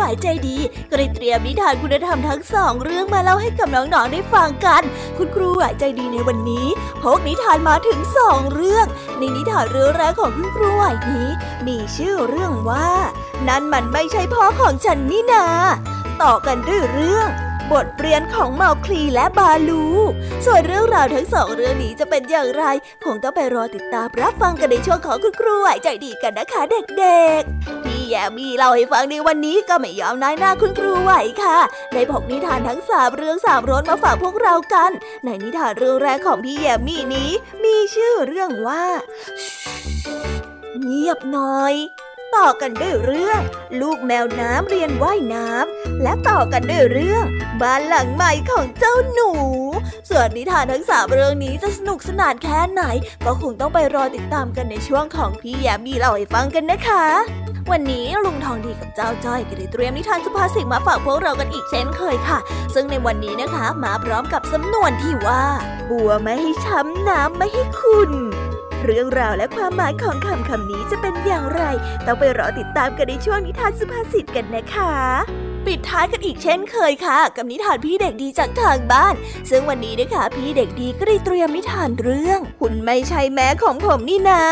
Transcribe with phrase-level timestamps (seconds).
[0.00, 0.58] วายใจดี
[0.90, 4.82] ก็ได้เตรียมนิทานคุณธรรมทั้งสองเรื่องมาเล่าให้กับน้องๆได้ฟังกัน
[5.16, 6.66] คุณครูหวใจดีในวันนี้
[7.02, 8.86] พกนิทานมาถึงสองเรื่อง
[9.18, 11.28] ในนิทานเรื่องแรกของคุณครูหวายนี้
[11.66, 12.90] มีชื่อเรื่องว่า
[13.48, 15.46] นั่นมันไม่ใช่พ่อของฉันนี่นา
[16.22, 17.28] ต่อกันด้วยเรื่อง
[17.72, 19.84] บทเรียนของเมาคลีและบาลู
[20.46, 22.64] ส่วนเรื่องราวทั้งสองเรื่องนี้จะเป็นอย่างไร
[23.04, 26.62] คงต้องไปรอติดตามรับฟังกันในช่วงของคุณครูไหวใจดีกันนะคะ
[26.98, 31.12] เด็กๆพี่แยมีเล่าให้ฟังในวันนี้ก็ไม่ยอมน้อยหน้าคุณครูไหว
[31.42, 31.58] ค่ะ
[31.92, 34.90] ได้พกนิทานทั้งสามเรื่องสามรสมาฝากพวกเรากัน
[35.24, 37.30] ในนิทานเรื่องแรกของพี่แยมีนี้
[37.64, 38.84] มีชื่อเรื่องว่า
[40.82, 41.74] เงียบหน่อย
[42.36, 43.40] ต่อกันด้วยเรื่อง
[43.80, 47.24] ลูกแมวน้ำเรียนว่ายน้ำและต่อกันด้วยเรื่อง
[47.62, 49.30] บ้านหลังใหม่ของเจ้าหนู
[50.10, 52.82] ส่วนนิทานทั้งสามเรื่องนี้จะสนุกสนานแค่ไหน
[53.24, 57.04] ก็คงต้องไปรอติดตามกันในช่วงของพี่แยมมีเล่าให้ฟังกันนะคะ
[57.70, 62.38] วันนี้ลุงทองดีกับเจ้าจ้อยก็ได้เตรียมนิทานสุภาษิตมาฝากพวกเรากันอีกเช่นเคยค่ะ
[62.74, 65.44] ซึ่งในวันนี้นะคะ มาพร้อมกับสำนวนที่ว่า
[65.90, 68.10] บัวไม่ให้ช้ำน้ำไม่ให้คุณ
[68.84, 71.62] เรื่องราวและความหมายของคำคำนี้จะเป็นอย่างไร
[72.06, 74.94] ต้องไปรอติดตามกันในช่วงนิทานสุภาษิตกันนะคะ
[75.66, 79.14] ปิดท้ายกันอีกเช่นเคยค่ะ กับนิทานพี่เด็กดีจากทางบ้าน
[79.50, 84.42] ซึ่งวันนี้นะคะพี่เด็กดีก็ได้เตรียมนิทานเรื่อง คุณไม่ใช่แม่ของผมนี่นา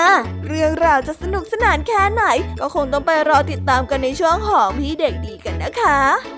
[0.47, 2.25] เรื่องราวจะสนุกสนานแค่ไหน
[2.61, 6.38] ก็คงต้องไปรอติดตามกันในช่วงของพี่เด็กดีกันนะคะ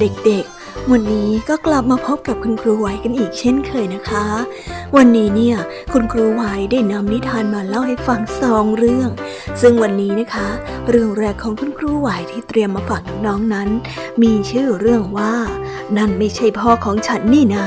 [0.00, 4.26] เด็กๆ วันนี้ก็กลับมาพบกับคุณครูไหวกันอีกเช่นเคยนะคะ
[4.96, 5.56] วันนี้เนี่ย
[5.92, 9.10] คุณครูไหวได้นำนิทานมาเล่าให้ฟังสองเรื่อง
[9.60, 10.48] ซึ่งวันนี้นะคะ
[10.88, 13.68] เรื่องแรกของคุณครูไหวที่เตรียมมาฝากน้องๆนั้น
[14.22, 15.34] มีชื่อเรื่องว่า
[15.96, 17.66] นั่นไม่ใช่พ่อของฉันนี่นา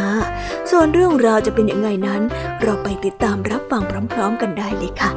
[0.71, 2.21] ส่วนเรื่องราวจะเป็นยังไงนั้น
[2.61, 3.81] เราไปติดตามรับฟัง
[4.13, 5.11] พร้อม ๆ กันได้เลยค่ะ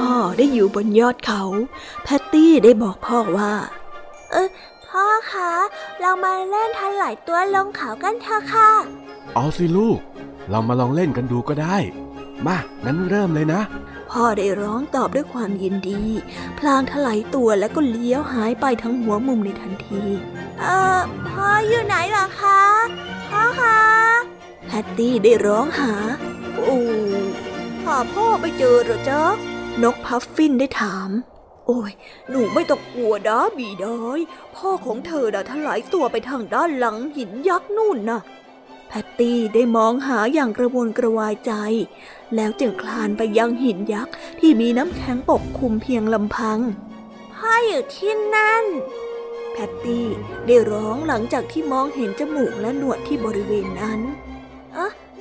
[0.00, 1.42] พ่อได้อยู่บนยอดเขา
[2.04, 3.52] แพตตี้ได้บอกพ่อว่า
[4.30, 4.48] เออ
[4.86, 5.52] พ่อคะ
[6.00, 8.70] เรามาเล่นทันหลายตัวลงเขากันเถอะค่ะ
[9.34, 9.98] เอาสิลูก
[10.50, 11.76] เรามาลองเล่นกันดูก็ได้
[12.46, 13.60] มางั้นเริ่มเลยนะ
[14.10, 16.02] พ่อได้ร้องตอบด้วยความยินดี
[16.58, 20.02] พลางถลายตัวแล้วก็เลี้ยวหายไปทั้งหัวมุมในทันที
[20.60, 22.60] เอ่อ พ่ออยู่ไหนล่ะคะ
[23.28, 23.80] พ่อคะ
[24.66, 25.92] แพตตี้ได้ร้องหา
[26.56, 26.78] โอ้
[27.84, 29.22] หาพ่อไปเจอหรอจ๊ะ
[29.82, 31.10] นกพัฟฟินได้ถาม
[31.66, 31.92] โอ้ย
[32.28, 34.20] หนูไม่ต้องกลัวดาบีดอย
[34.56, 38.20] พ่อของเธอน่ะไถลตัวไปทางด้านหลังหินยักษ์นู่นน่ะ
[38.88, 41.52] แพตตี้ได้มองหาอย่างกระวนกระวายใจ
[42.34, 46.58] แล้วจึงคลานไปยังหินยักษ์ที่มีน้ำแข็งปกคลุมเพียงลำพัง
[47.34, 48.64] พ่ออยู่ที่นั่น
[49.52, 50.06] แพตตี้
[50.46, 54.19] ได้ร้องหลังจากที่มองเห็นจมูกและหนวดที่บริเวณนั้นเอ๊ะ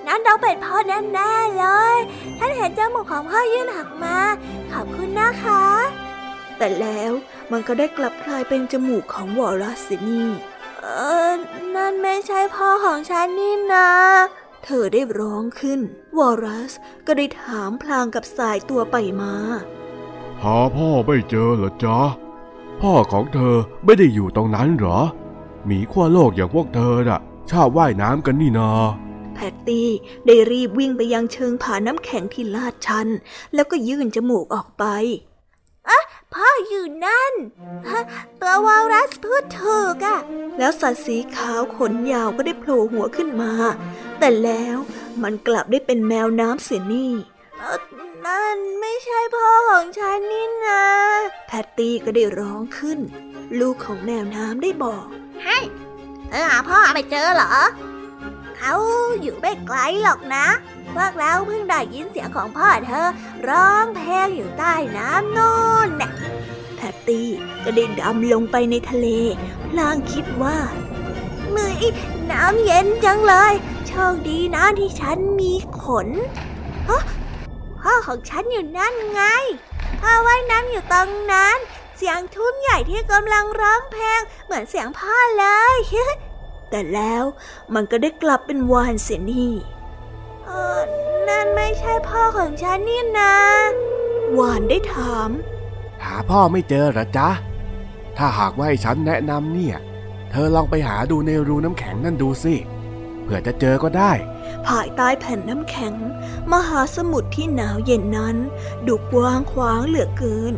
[0.10, 1.98] นั่นต้องเป็นพ่อแน่ๆเลย
[2.38, 4.18] ฉันเห็นจมูกของพ่อยื่นหักมา
[4.72, 5.66] ขอบคุณนะคะ
[6.58, 7.12] แต่แล้ว
[7.52, 10.24] มันก็ได้กลับกลายเป็นจมูกของวอรัสซินี
[10.82, 10.88] เอ
[11.30, 11.34] อ
[11.76, 13.90] นั่นไม่ใช่พ่อของฉันนี่นา
[14.64, 15.80] เธอได้ร้องขึ้น
[16.18, 16.74] วอรัส
[17.08, 19.34] ก็ได้ถามพลางกับสายตัวไปมา
[20.44, 22.00] หาพ่อไม่เจอเหรอจ๊ะ
[22.82, 25.00] พ่อของเธอไม่ได้อยู่ตรงนั้นเหรอ
[25.66, 27.20] หมีขั้วโลกอย่างพวกเธอน่ะ
[27.52, 29.90] ชอบว่ายน้ำกันนี่นาแพตตี้
[30.26, 33.08] ได้รีบวิ่งไปยังเชิงผาน้ำแข็งที่ลาดชัน
[33.54, 34.86] แล้วก็ยื่นจมูกออกไป
[35.90, 36.00] อะ
[36.34, 37.34] พ่ออยู่นั่น
[37.90, 38.02] ฮะ
[38.42, 40.20] ตัววารัสพูดถูกอะ
[40.58, 43.52] แล้วสัตว์สีขาวขนยาวก็ได้โผล่หัวขึ้นมา
[44.20, 44.78] แต่แล้ว
[45.24, 47.14] มันกลับได้เป็นแมวน้ำเสียนี่
[47.60, 47.80] เอ่อ
[48.26, 50.84] นั่นไม่ใช่พ่อของฉันนี่นะ
[51.48, 53.00] แพตตี้ก็ได้ร้องขึ้น
[53.60, 55.06] ลูกของแมวน้ำได้บอก
[55.46, 55.58] ให้
[56.30, 57.54] เธอหาพ่อไม่เจอเหรอ
[58.60, 58.76] เขา
[59.22, 60.48] อยู่ไม่ไกลหรอกนะ
[60.96, 63.08] พวกเราเพิ่งได้ยินเสียงของพ่อเธอ
[63.50, 66.12] ร้องเพลงอยู่ใต้น้ำนู่นน่ะ
[66.76, 67.30] แพตตี้
[67.64, 69.08] ก็ได้ดำลงไปในทะเล
[69.70, 70.58] พลางคิดว่า
[71.50, 71.86] เมื่อย
[72.32, 73.54] น้ำเย็นจังเลย
[73.88, 76.08] โชคดีนะที่ฉันมีขน
[76.90, 77.04] ฮะ
[77.80, 79.22] พ่อของฉันอยู่นั่นไง
[80.02, 81.58] พ่อว่ายน้ำอยู่ตรงนั้น
[81.98, 85.78] เสียงทุ้มใหญ่ที่กำลังร้องเพลงเหมือนเสียงพ่อเลย
[86.70, 87.24] แต่แล้ว
[87.74, 89.54] มันก็ได้กลับเป็นวานเสียนี่
[90.46, 90.82] เออ
[91.30, 93.36] นั่นไม่ใช่พ่อของฉันนี่นะ
[94.40, 95.30] วานได้ถาม
[96.04, 97.30] หาพ่อไม่เจอเหรอจ๊ะ
[98.18, 99.78] ถ้าหากว่าให้ฉันแนะนำเนี่ย
[100.32, 102.56] เธอลองไปหาดูในรูน้ำแข็งนั่นดูสิ
[103.24, 104.12] เผื่อจะเจอก็ได้
[104.68, 105.94] ภายใต้แผ่นน้ำแข็ง
[106.52, 108.38] มหาสมุทรที่หนาวเย็นนั้น
[108.88, 110.54] ดูกว้างขวางเหลือเกิน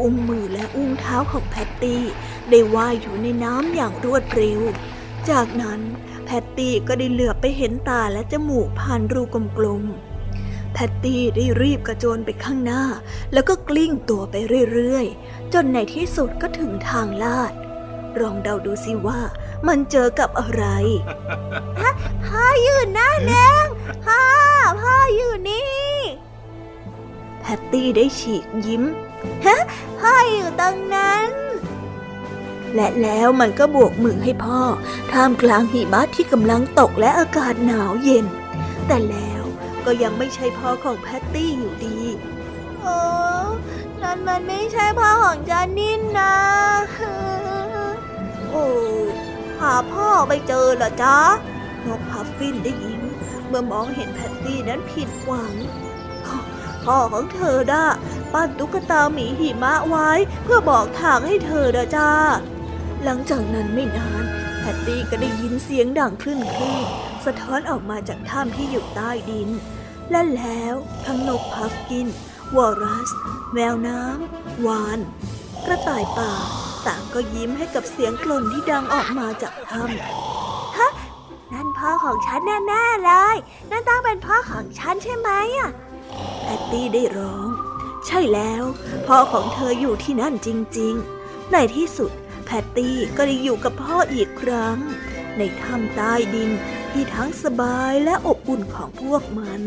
[0.00, 2.04] อุ้งมือและอุ้งเท้าของแพตตี้
[2.50, 4.60] ได้ว่ายอยู่ในน้ำอย่างรวดเร็ว
[5.30, 5.80] จากนั้น
[6.24, 9.22] แพตตี้ก็ได้เหลือบไปเห็นตาและจมูกผ่านรู
[9.58, 12.82] กลมๆ แพตตี้ได้รีบกระโจนไปข้างหน้า
[13.32, 14.34] แล้วก็กลิ้งตัวไป
[14.72, 17.52] เรื่อยๆ จนในที่สุดก็ถึงทางลาด
[18.20, 19.20] ลองเดาดูสิว่า
[19.68, 20.64] มันเจอกับอะไร
[22.24, 23.66] พ่ออยู่หน้าแดง
[24.04, 24.20] พ่อ
[24.80, 25.82] พ่ออยู่นี่
[27.40, 28.82] แพตตี้ได้ฉีกยิ้ม
[29.46, 29.58] ฮะ
[29.98, 31.30] พ่ออยู่ตรงนั้น
[32.74, 34.60] และแล้วมันก็โบกมือให้พ่อ
[35.12, 38.26] ท่ามกลางหิมะที่กำลังตกและอากาศหนาวเย็น
[38.86, 39.42] แต่แล้ว
[39.84, 42.00] ก็ยังไม่ใช่พ่อของแพตตี้อยู่ดี
[42.80, 42.98] โอ้
[44.02, 46.34] นั่นมันไม่ใช่พ่อของฉันนี่นะ
[48.50, 48.66] โอ้
[49.60, 51.18] หาพ่อไม่เจอเหรอจ๊ะ
[51.86, 53.02] นกพัฟฟินได้ยิน
[53.48, 55.52] เมื่อมองเห็นแพตตี้นั้นผิดหวัง
[56.84, 57.84] พ่อของเธอน่ะ
[58.32, 60.10] ปั้นตุ๊กตาหมีหิมะไว้
[60.42, 62.10] เพื่อบอกทางให้เธอนะจ้า
[63.04, 64.24] หลังจากนั้นไม่นาน
[64.58, 66.86] แพตตี้ก็ได้ยินเสียงดังขึ้นครืน
[67.24, 69.48] สะท้อนออกมาจากถ้ำที่อยู่ใต้ดิน
[70.10, 72.08] และแล้วทั้งนกพัฟกิน
[72.56, 73.10] วอรัส
[73.54, 74.98] แมวน้ำ วาน
[75.66, 76.32] กระต่ายป่า
[76.86, 80.90] ต่างก็ยิ้มให้กับเสียงกลนที่ดังออกมาจากถ้ำฮะ
[81.52, 83.36] นั่นพ่อของฉันแน่ๆเลย
[83.70, 85.70] นั่นต้องเป็นพ่อของฉันใช่ไหมอะ
[86.42, 87.48] แพตตี้ได้ร้อง
[88.06, 88.62] ใช่แล้ว
[89.06, 92.21] พ่อของเธออยู่ที่นั่นจริง ๆ ในที่สุดแพ
[92.64, 94.76] ตตี้ก็ได้อยู่กับพ่ออีกครั้ง
[95.38, 96.50] ในถ้ำใต้ดิน
[96.90, 99.60] ที่ทั้งสบายและอบอุ่นของพวกมัน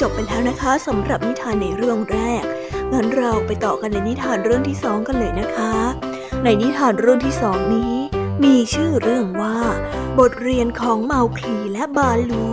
[0.00, 2.44] จบไปแล้วนะคะสำหรับนิทานในเรื่องแรก
[2.92, 5.72] งั้นเราไปต่อกันในนิทานเรื่องที่สองกันเลยนะคะ
[6.44, 7.94] ในนิทานเรื่องที่สองนี้
[8.44, 9.56] มีชื่อเรื่องว่า
[10.18, 12.46] บทเรียนของเมาคลีและบาลู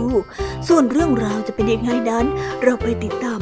[0.68, 2.26] ส่วนเรื่องราวจะเป็นยังไงนั้น
[2.62, 3.38] เราไปติดตาม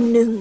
[0.00, 0.32] วันหนึ่ง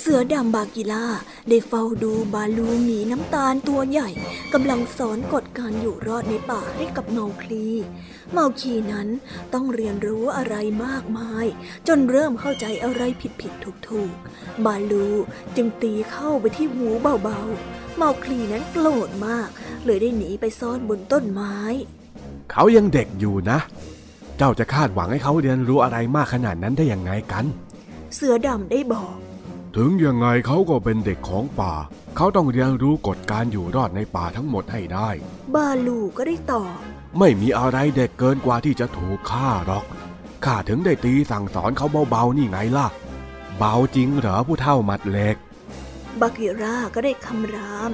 [0.00, 1.04] เสือดำบากิล่า
[1.48, 4.08] ได้เฝ้าดูบาลูหมีน้ำตาลตัวใหญ่
[4.52, 7.66] กำลังสอนกฎการอยู่รอดในป่าให้กับเมาคลี
[8.32, 9.08] เมาคีนั้น
[9.54, 11.46] ต้องเรียนรู้อะไรมากมาย
[11.88, 14.12] จนเริ่มเข้าใจอะไรผิดผิดถูกถูก
[14.66, 15.08] บาลู
[15.56, 19.48] จึงตีเข้าไปที่หูเบาๆ เมาคลีนั้นโกรธมาก
[19.84, 21.56] เลยได้หนีไปซ่อนบนต้นไม้
[22.52, 23.58] เขายังเด็กอยู่นะ
[24.36, 27.46] เจ้าจะคาดหวังให้เขาเรียนรู้อะไรมากขนาดนั้นได้ยังไงกัน
[28.14, 29.16] เสือดำได้บอก
[29.76, 31.74] ถึงยังไงเขาก็เป็นเด็กของป่า
[32.16, 35.08] เขาต้องเรียนรู้กฎการอยู่รอดในป่าทั้งหมดให้ได้
[35.54, 36.76] บาลูก็ได้ตอบ
[37.18, 39.84] ไม่มีอะไรเด็กเกินกว่าที่จะถูกฆ่าหรอก
[40.44, 42.86] ข้าถึงได้ตีสั่งสอนเขาเบาๆนี่ไงล่ะ
[43.58, 45.36] เบาจริงเหรอผู้เท่ามัดเหล็ก
[46.20, 47.90] บากิราก็ได้คำราม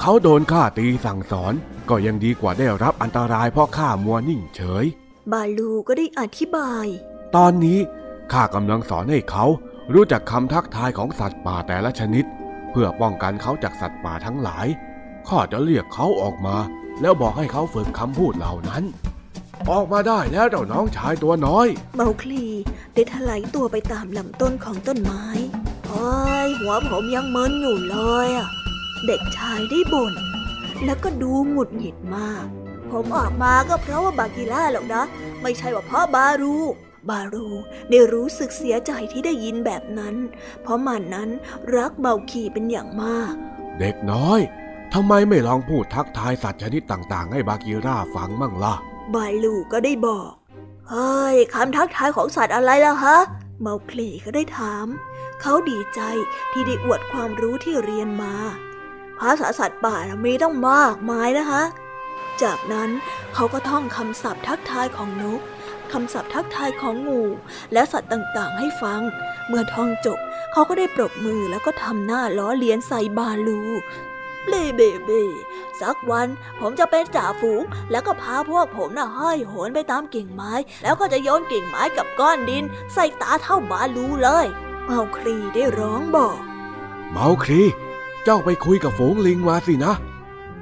[0.00, 1.54] เขาโดนข้าตีสั่งสอน
[1.88, 4.84] ก็ยังดีกว่าได้รับอันตรายเพราะข้ามัวนิ่งเฉย
[5.32, 6.86] บาลูก็ได้อธิบาย
[7.36, 7.78] ตอนนี้
[8.32, 9.44] ข้ากำลังสอนให้เขา
[9.94, 12.24] รู้จักคำทักทายของสัตว์ป่าแต่ละชนิด
[12.70, 14.66] เพื่อป้องกันเขาจากสัตว์ป่าทั้งหลาย
[15.28, 16.56] ข้าจะเรียกเขาออกมา
[17.00, 18.84] แล้วบอกให้เขาฝึกคำพูดเหล่านั้น
[19.70, 22.44] ออกมาได้แล้วเจ้าน้องชายตัวน้อย เมาคลี
[22.94, 25.24] ได้ถลายตัวไปตามลำต้นของต้นไม้
[25.86, 26.08] โอ้
[26.46, 28.48] ยหัวผมยังมึนอยู่เลยอะ
[29.06, 30.14] เด็กชายได้บ่น
[30.84, 32.44] แล้วก็ดูหงุดหงิดมาก
[32.90, 35.02] ผมออกมาก็เพราะว่าบากิล่าหรอกนะ
[35.42, 36.56] ไม่ใช่ว่าเพราะบารู
[37.10, 37.48] บารู
[37.90, 40.14] ได้รู้สึกเสียใจที่ได้ยินแบบนั้น
[40.62, 41.30] เพราะมันนั้น
[41.76, 43.32] รักเมาคีเป็นอย่างมาก
[43.78, 44.40] เด็กน้อย
[44.94, 48.74] ทำไมไม่ลองพูดทักทายสัตว์ชนิดต่างๆ ให้บากิราฟังมั่งล่ะ
[49.14, 50.32] บาลูก็ได้บอก
[50.90, 53.18] เฮ้ยคำทักทายของสัตว์อะไรล่ะฮะ
[53.60, 54.86] เมาคลีก็ได้ถาม
[55.40, 56.00] เขาดีใจ
[56.52, 58.34] ที่ได้อวดความรู้ที่เรียนมา
[59.18, 61.62] ภาษาสัตว์ป่าน่ะมีต้องมากมายนะคะ
[62.42, 62.90] จากนั้น
[63.34, 65.40] เขาก็ท่องคำศัพท์ทักทายของนก
[65.92, 67.22] คำศัพท์ทักทายของงู
[67.72, 69.00] และสัตว์ต่างๆ ให้ฟัง
[69.48, 70.18] เมื่อท่องจบ
[70.52, 73.60] เขาก็ได้ปรบมือแล้วก็ทำหน้าล้อเลียนใส่บาลู
[74.48, 75.10] เบเบเบ
[75.80, 76.28] สักวัน
[76.60, 84.46] ผมจะเป็นจ่าฝูง แล้วก็พาพวกผมน่ะห้อยโหนไปตามกิ่งไม้ แล้วก็จะโยนกิ่งไม้กับก้อนดิน ใส่ตาเท่าบาลูเลย
[84.84, 86.38] เมาครีได้ร้องบอก
[87.12, 87.62] เมาครี
[88.24, 89.94] เจ้าไปคุยกับฝูงลิงมาสินะ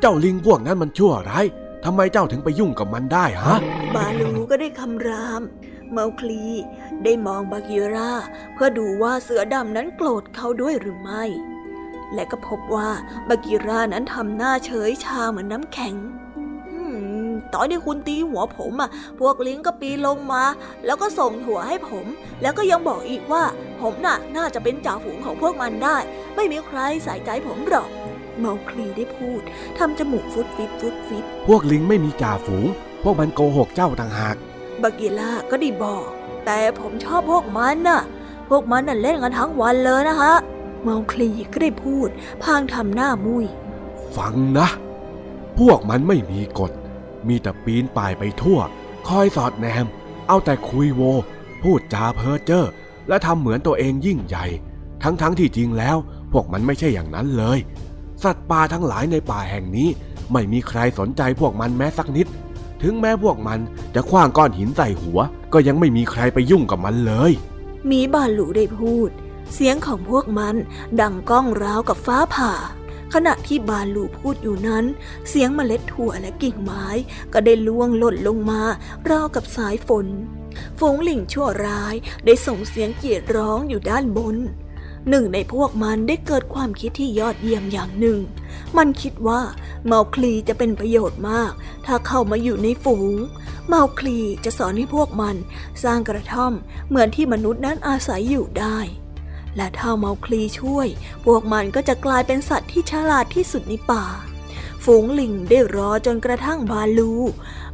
[0.00, 1.46] เจ้าลิงพวกนั้นมันชั่วร้าย
[1.84, 3.56] ทำไมเจ้าถึงไปยุ่งกับมันได้ฮะ
[3.94, 5.42] บาลูก็ได้คำราม
[5.92, 6.42] เมาคลี
[7.04, 8.12] ได้มองบากิรา
[8.54, 11.24] เพื่อดูว่าเสือดำนั้นโกรธเขาด้วยหรือไม่
[12.14, 12.90] และก็พบว่า
[13.28, 15.96] บากิรานั้นทำหน้าเฉยชาเหมือนน้ำแข็ง
[17.54, 20.42] ตอนที่คุณตีหัวผมอะ พวกลิงก็ปีลงมา
[20.86, 22.06] แล้วก็ส่งถั่วให้ผม
[22.42, 23.44] แล้วก็ยังบอกอีกว่า
[23.80, 25.96] ผมน่ะน่าจะเป็นจ่าฝูงของพวกมันได้
[26.36, 27.88] ไม่มีใครใส่ใจผมหรอก
[28.38, 29.40] เมาคลีได้พูด
[29.78, 32.66] ทำจมูกฟุดฟิตฟุดฟิตพวกลิงไม่มีจ่าฝูง
[33.02, 34.36] พวกมันโกหกเจ้าต่างหาก
[34.82, 36.08] บากิล่าก็ได้บอก
[36.46, 38.02] แต่ผมชอบพวกมันน่ะ
[38.48, 40.34] พวกมันน่ะเล่นกันทั้งวันเลยนะฮะ
[40.82, 42.08] เมาคลีก็ได้พูด
[42.42, 43.46] พางทำหน้ามุย
[44.16, 44.68] ฟังนะ
[45.58, 46.72] พวกมันไม่มีกฎ
[47.28, 48.58] มีแต่ปีนป่ายไปทั่ว
[49.08, 49.86] คอยสอดแนม
[50.28, 51.02] เอาแต่คุยโว
[51.62, 52.66] พูดจาเพ้อเจ้อ
[53.08, 54.46] และทำเหมือนตัวเองยิ่งใหญ่
[55.02, 55.96] ทั้งๆทที่จริงแล้ว
[56.32, 57.58] พวกมันไม่ใช่อย่างนั้นเลย
[58.24, 59.88] สัตว์ป่าทั้งหลายในป่าแห่งนี้
[60.32, 62.26] ไม่มีใครสนใจพวกมันแม้สักนิด
[62.82, 63.60] ถึงแม้พวกมัน
[63.94, 65.18] จะคว้างก้อนหินใส่หัว
[65.52, 67.32] ก็ยังไม่มีใครไปยุ่งกับมันเลย
[67.90, 69.10] มีบาลูได้พูด
[69.54, 70.54] เสียงของพวกมัน
[71.00, 72.52] ดังก้องราวกับฟ้าผ่า
[73.14, 74.84] ขณะที่บาลูพูดอยู่นั้น
[75.28, 76.86] เสียงเมล็ดถั่วและกิ่งไม้
[77.32, 78.62] ก็ได้ล่วงหล่นลงมา
[79.10, 80.06] ราวกับสายฝน
[80.78, 84.36] ฝูงลิงชั่วร้ายได้ส่งเสียงเกียดร้องอยู่ด้านบน
[85.08, 88.20] หนึ่งในพวกมันได้เกิดความคิดที่ยอดเยี่ยมอย่างหนึ่ง
[88.76, 89.40] มันคิดว่า
[89.86, 91.52] เมาคลีจะเป็นประโยชน์มาก
[91.86, 93.14] ถ้าเข้ามาอยู่ในฝูง
[93.68, 95.36] เมาคลีจะสอนให้พวกมัน
[95.84, 96.52] สร้างกระท่อม
[96.88, 98.78] เหมือนที่มนุษย์นั้นอาศัยอยู่ได้
[99.56, 100.86] และถ้าเมาคลีช่วย
[101.24, 104.04] พวกมันก็จะกลายเป็นสัตว์ที่ฉลาดที่สุดในป่า
[104.84, 107.12] ฝูงลิงได้รอจนกระทั่งบาลู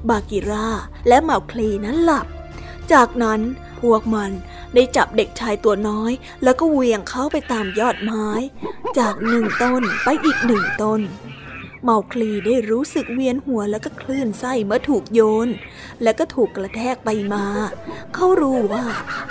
[0.09, 0.69] บากิรา
[1.09, 2.27] และเมาคลีนั้นหลับ
[2.93, 3.41] จากนั้น
[3.81, 4.31] พวกมัน
[4.75, 6.13] ได้จับเด็กชายตัวน้อย
[6.45, 8.29] แล้วก็เหวี่ยงเขาไปตามยอดไม้
[8.99, 11.01] จากหนึ่งต้นไปอีกหนึ่งต้น
[11.85, 15.49] เมาคลีได้รู้สึกเวียนหัวแล้วก็คลื่นไส้เมื่อถูกโยน
[16.03, 17.47] และก็ถูกกระแทกไปมา
[18.15, 18.85] เขารู้ว่า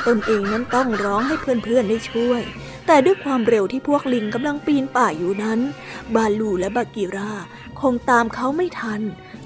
[0.08, 2.42] ตนเองนั้นต้องร้องให้เพื่อนๆได้ช่วย
[2.88, 5.60] แต่ด้วยความเร็วที่พวกลิงกำลังปีนป่าอยู่นั้น
[6.16, 7.32] บาลูและบากิรา
[7.80, 9.02] คงตามเขาไม่ทัน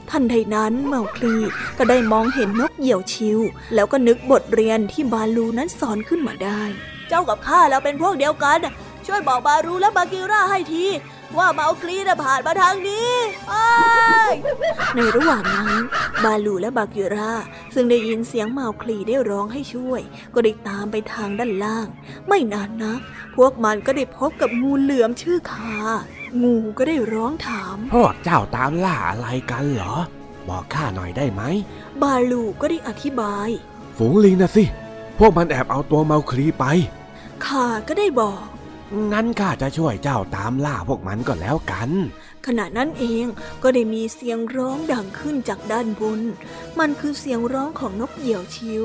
[0.10, 1.36] ทันใดนั้นเมาคลี
[1.78, 3.40] ก็ได้มองเห็นนกเหยี่ยวชิว
[3.74, 6.62] แล้วก็นึกบทเรียนที่บาลูนั้นสอนขึ้นมาได้
[7.10, 8.60] เจ้ากับข้าเราเป็นพวกเดียวกัน
[9.08, 10.86] ช่วยบอกบารูและบากิราให้ที
[11.38, 13.14] ว่าเมาคลีนะผ่านมาทางนี้
[14.96, 15.82] ในระหว่างนั้น
[16.24, 17.32] บาลูและบากิรา
[17.74, 20.02] ซึ่งได้ยินเสียงเมาคลีได้ร้องให้ช่วย
[20.34, 21.88] ก็ได้ตามไปทางด้านล่าง
[22.28, 22.96] ไม่นานนะ
[23.36, 25.76] พวกมันก็ได้พบกับงูเหลือมชื่อคา
[26.42, 29.96] งูก็ได้ร้องถาม พวกเจ้าตามล่าอะไรกันเหรอ
[30.50, 31.42] บอกข้าหน่อยได้ไหม
[32.02, 33.50] บาลูก็ได้อธิบาย
[33.98, 34.64] ฝูงลิงนะสิ
[35.20, 36.66] พวกมันแอบเอาตัวเมาคลีไป
[37.46, 38.46] คาก็ได้บอก
[39.12, 41.90] งั้นข้าจะช่วยเจ้าตามล่าพวกมันก็แล้วกัน
[42.46, 43.26] ขณะนั้นเอง
[43.64, 46.20] ก็ได้มีเสียงร้องดังขึ้นจากด้านบน
[46.80, 48.84] มันคือเสียงร้องของนกเหยี่ยวชิว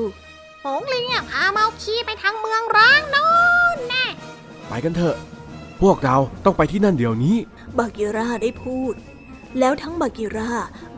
[0.63, 3.27] หงลิงอะพาเมาคีไปทางเมืองร้างโน่
[3.75, 4.05] นแน่
[4.67, 5.15] ไปกันเถอะ
[5.81, 7.37] พวกเราต้องไปที่นั่นเดี๋ยวนี้
[7.77, 8.93] บากิราได้พูด
[9.59, 10.51] แล้วทั้งบากิรา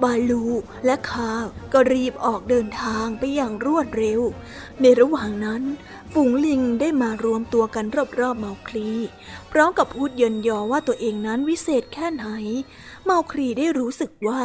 [0.04, 0.46] บาลู
[0.86, 1.32] และคา
[1.74, 4.22] ก็รีบออกเดินทางไปอย่างรวดเร็ว
[4.82, 5.64] ในระหว่างนั้น
[6.14, 7.86] ฝูงลิงได้มารวมตัวกัน
[8.20, 8.90] รอบๆเมาคลี
[9.52, 12.26] พร้อมกับพูดเยินยอว่าตัวเองนั้นวิเศษแค่ไหน
[13.06, 14.42] เมาคลีได้รู้สึกว่า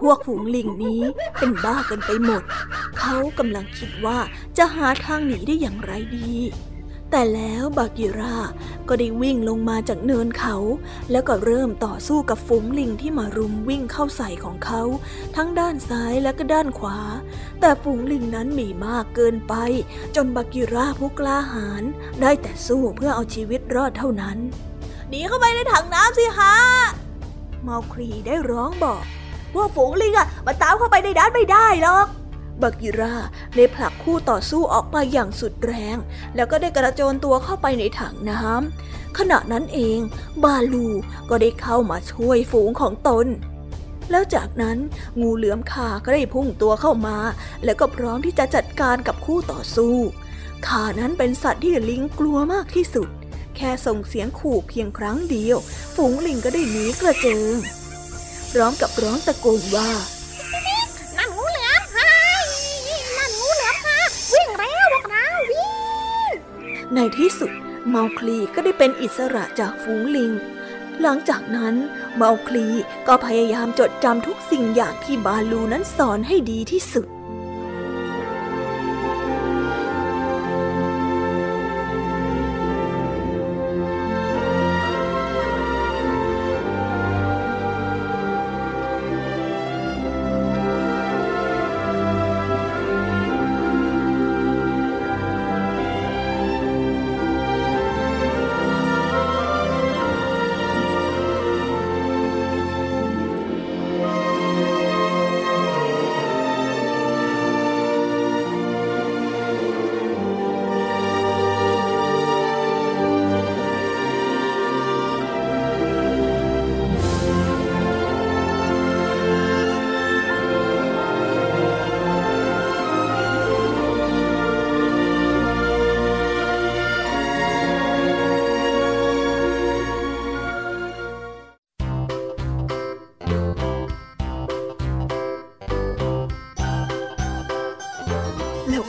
[0.00, 1.02] พวกฝูงลิงนี้
[1.38, 2.42] เป็นบ้ากันไปหมด
[2.98, 4.18] เขากำลังคิดว่า
[4.58, 6.32] จะหาทางหนีได้อย่างไรดี
[7.14, 8.36] แต่แล้วบากิรา
[8.88, 10.56] ก็ได้วิ่งลงมาจากเนินเขา
[11.10, 14.82] แล้วก็เริ่มต่อสู้กับฝูงลิงที่มารุมวิ่งเข้าใส่ของเขา
[15.36, 16.98] ทั้งด้านซ้ายและก็ด้านขวา
[17.60, 19.54] แต่ฝูงลิงนั้นมีมากเกินไป
[20.16, 21.82] จนบากิราผู้กล้าหาญ
[22.20, 24.38] ได้แต่สู้เพื่อเอาชีวิตรอดเท่านั้น
[25.08, 26.54] หนีเข้าไปในถังน้ำสิฮะ
[27.62, 29.02] เมาครีได้ร้องบอก
[29.54, 32.06] พวกฝูงลิงอะมันตามเข้าไปในด้านไม่ได้หรอก
[32.62, 33.14] บากิรา
[33.56, 35.96] ได้ผลักคู่ต่อสู้ออกไปอย่างสุดแรง
[36.34, 39.98] แล้วก็ได้กระโจนตัวเข้าไปในถังน้ำขณะนั้นเอง
[40.44, 40.88] บาลู
[41.30, 43.26] ก็ได้เข้ามาช่วยฝูงของตน
[44.10, 44.78] แล้วจากนั้น
[45.20, 47.16] งูเหลือมขาก็ได้พุ่งตัวเข้ามา
[47.64, 49.96] แล้วก็พร้อมที่จะจัดการกับคู่ต่อสู้
[50.66, 53.08] ขานั้นเป็นสัตว์ที่ลิงกลัวมากที่สุด
[53.56, 55.58] แค่ส่งเสียงขู่เพียงครั้งเดียว
[55.94, 57.54] ฝูงลิงก็ได้หนีกระเจิง
[58.52, 59.90] พร้อมกับร้องตะโกนว่า
[66.94, 67.52] ในที่สุด
[67.88, 70.32] เมาคลีก็ได้เป็นอิสระจากฝูงลิง
[71.00, 71.74] หลังจากนั้น
[72.16, 72.66] เมาคลี
[73.06, 77.06] ก็พยายามจดจำทุกสิ่งอย่างที่บาลูนั้นสอนให้ดีที่สุด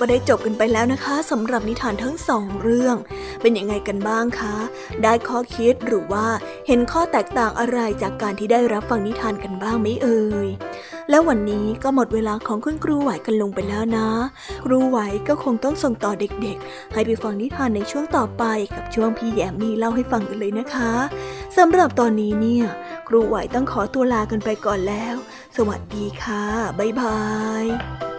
[0.06, 2.96] ก็ได้จบกันไปแล้วนะคะสำหรับนิทานทั้งสองเรื่อง
[3.42, 4.56] เป็นยังไงกันบ้างคะ
[5.04, 6.28] ได้ข้อคิดหรือว่า
[6.68, 10.48] เห็นข้อแตกต่างอะไรจากการที่ได้รับฟังนิทานกันบ้างไหมเอ่ย
[11.10, 14.08] แล้ววันนี้ก็หมดเวลาของคุณครูไหวกันลงไปแล้วนะ
[14.66, 18.44] ครูไหวก็คงต้องส่งต่อเด็กๆ ให้ไปฟังนิทานในช่วงต่อไป
[18.76, 20.94] กับช่วงพี่แยมมีเล่าให้ฟังกันเลยนะคะ
[21.58, 22.66] สำหรับตอนนี้เนี่ย
[23.08, 25.16] ครูไหวต้องขอตัวลากันไปก่อนแล้ว
[25.58, 26.44] สวัสดีค่ะ
[26.80, 27.20] บ๊ายบา
[27.64, 28.13] ย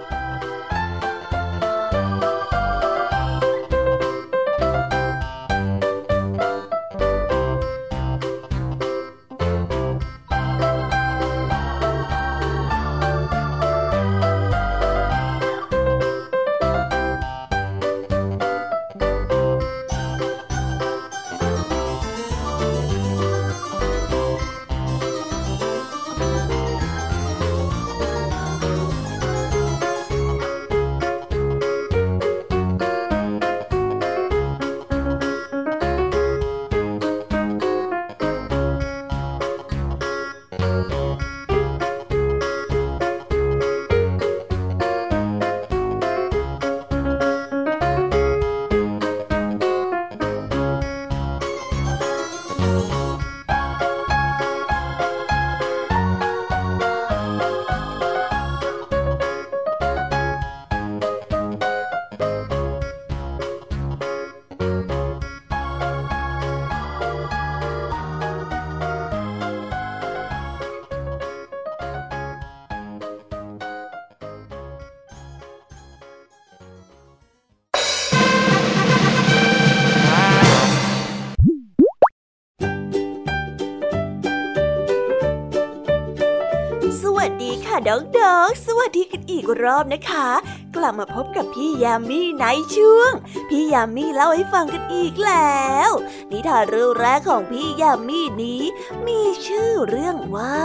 [87.88, 90.28] น้องๆ สวัสดีกันอีกรอบนะคะ
[90.76, 92.44] กลับมาพบกับพี่ยามีใน
[92.76, 93.12] ช่วง
[93.48, 95.90] พี่ยามีเล่าให้ฟังกันอีกแล้ว
[96.30, 98.62] นิทานเรื่องแรกของพี่ยามีนี้
[99.06, 100.62] มีชื่อเรื่องว่า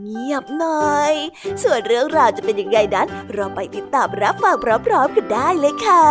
[0.00, 1.12] เงียบหน่อย
[1.62, 6.06] ส่วนเรื่องราวจะเป็นยังไงนั้น เราไปติดตามรับฟังพร้อมๆกันได้เลยค่ะ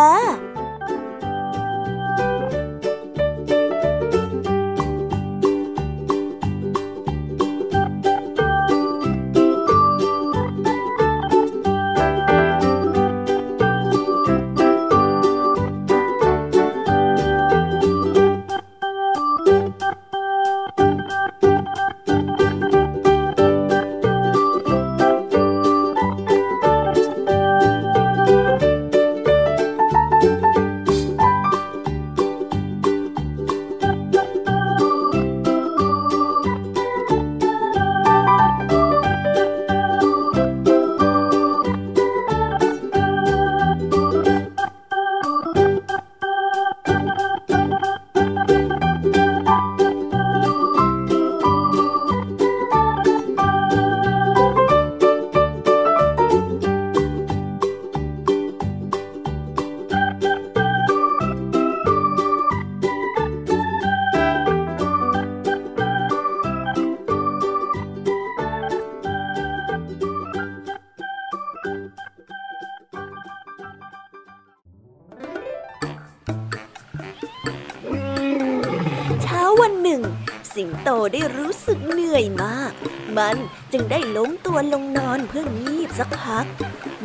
[83.17, 83.37] มัน
[83.71, 86.45] จึงได้ล้มตัวลงนอนเพื่องีบสักพัก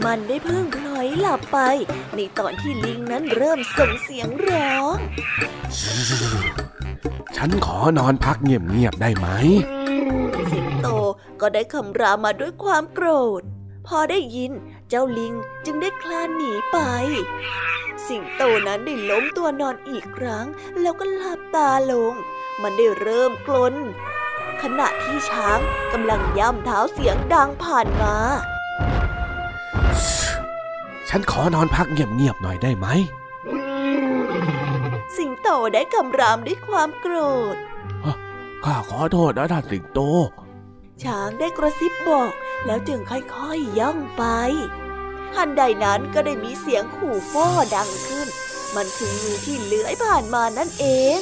[0.05, 1.59] มันได้เพิ่งพลอยหลับไป
[2.15, 4.97] ในตอนที่ลิงนั้นเริ่มส่งเสียงร้อง
[7.37, 9.27] ฉันขอนอนพักเงียบๆได้ไหม
[10.53, 10.89] สิงโต
[11.41, 13.09] ก็ได้คำรามมาด้วยความโกร
[13.41, 13.43] ธ
[13.87, 14.53] พอได้ยิน
[14.89, 15.33] เจ้าลิง
[15.65, 16.79] จึงได้คลานหนีไป
[18.07, 20.47] สิงโตนั้นได้ล้มตัวนอนอีกครั้ง
[20.81, 22.15] แล้วก็หลับตาลง
[22.63, 23.75] มันได้เริ่มกลน
[24.63, 25.59] ขณะที่ช้าง
[25.93, 28.17] กำลังย่ำเท้าเสียงดังผ่านมา
[31.09, 32.87] ฉันขอนอนพักเงียบๆหน่อยได้ไหม
[35.17, 37.17] สิงโตได้คำรามด้วยความโกร
[37.55, 37.57] ธ
[38.65, 40.01] ข้าขอโทษนะท่านสิงโต
[41.05, 42.33] ช้างได้กระซิบบอก
[42.67, 44.25] แล้วจึงค่อยๆย่องไป
[45.35, 48.29] ทันใดนั้นก็ได้มีเสียงขู่ฟ้อดังขึ้น
[48.77, 50.85] มันคืองูที่เลื้อยผ่านมานั่นเอ
[51.19, 51.21] ง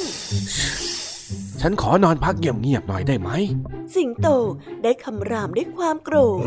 [1.61, 3.29] ฉันขอนอนพักเงียบๆหน่อยได้ไหม
[3.95, 4.27] สิงโต
[4.83, 6.45] ได้คำรามด้วยความโกรธ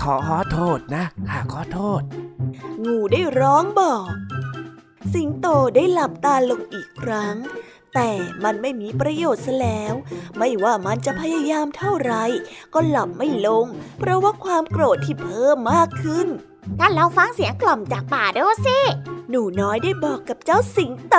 [0.00, 0.02] ข
[0.34, 2.02] อโทษนะข้าขอโทษ
[2.84, 4.06] งูได้ร้องบอก
[5.14, 7.36] สิงโตได้หลับตาลงอีกครั้ง
[7.94, 8.10] แต่
[8.44, 9.94] มันไม่มีประโยชน์ซะแล้ว
[10.38, 12.14] ไม่ว่ามันจะพยายามเท่าไร
[12.74, 13.66] ก็หลับไม่ลง
[13.98, 16.26] เพราะว่าความโกรธที่เพิ่มมากขึ้น
[16.80, 18.78] งั้นเราฟังเสียงกล่อมจากป่าดูสิ
[19.30, 21.16] หนูน้อยได้บอกกับเจ้าสิงโต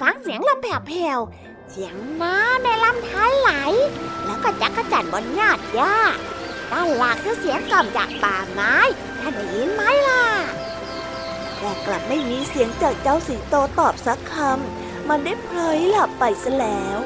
[0.00, 3.50] ฟังเสียงลมแผ่วๆ เสียงน้ำในลำธารไหล
[4.26, 5.96] แล้วก็จักรจันบนยอดหญ้า
[6.72, 8.74] ด้านหลังคือเสียงกล่อมจากป่าไม้
[9.20, 10.24] ท่านได้ยินไหมล่ะ
[11.58, 16.98] แต่กลับไม่มีเสียงจากเจ้าสิงโตตอบสักคำ มันได้เพลยหลับไปซะแล้ว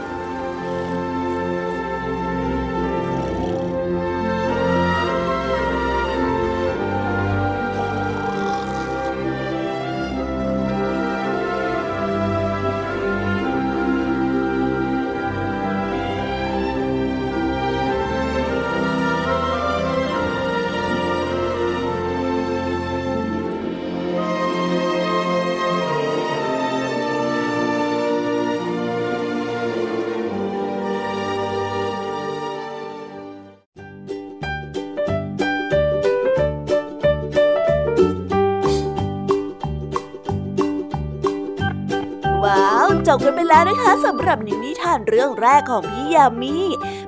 [44.24, 46.56] หรับในนิทานเรื่องแรกของพี่ยามี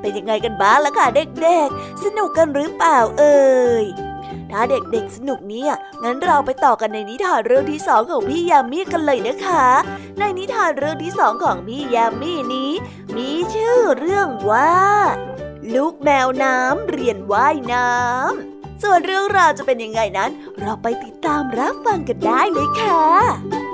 [0.00, 3.46] เป็นยังไงกันบ้างล่ะคะเด็กๆ สนุกกันหรือเปล่าเอ่
[3.82, 3.84] ย
[4.50, 5.72] ถ้าเด็กๆสนุกเนี่ย
[6.04, 9.66] งั้นเราไปต่อกันในนิทานเรื่องที่สองของพี่ยามีกันเลยนะคะ
[10.18, 12.72] ในนิทานเรื่องที่สองของพี่ยามีนี้
[13.16, 14.76] มีชื่อเรื่องว่า
[15.74, 23.65] ลูกแมวน้ำเรียนว่ายน้ำส่วนเรื่องราวจะเป็นยังไงนั้น เราไปติดตามรับฟังกันได้เลยค่ะ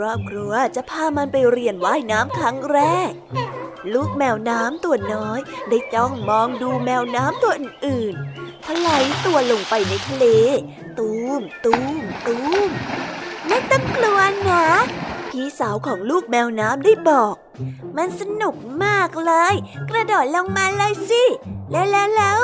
[0.00, 2.78] รอบครัวจะพามันไปเรียนว่ายน้ำครั้งแร
[3.10, 3.12] ก
[3.94, 10.24] ลูกแมวน้ำตัวน้อย ได้จ้องมองดูแมวน้ำตัวอื่นๆถลายตัวลงไปในทะเล
[10.98, 12.36] ตูมตูมตู
[12.68, 12.70] ม
[13.46, 14.64] ไม่ต้องกลัวนะ
[15.30, 17.34] พี่สาวของลูกแมวน้ำได้บอก
[17.96, 19.54] มันสนุกมากเลย
[19.90, 21.24] กระโดดลงมาเลยสิ
[21.70, 22.42] แล้วแล้วแล้ว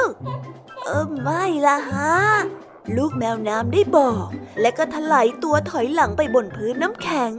[0.84, 2.14] เออไม่ละฮะ
[2.96, 4.26] ลูกแมวน้ำได้บอก
[4.60, 7.32] และก็ถลายตัวถอยหลังไปบนพื้นน้ำแข็ง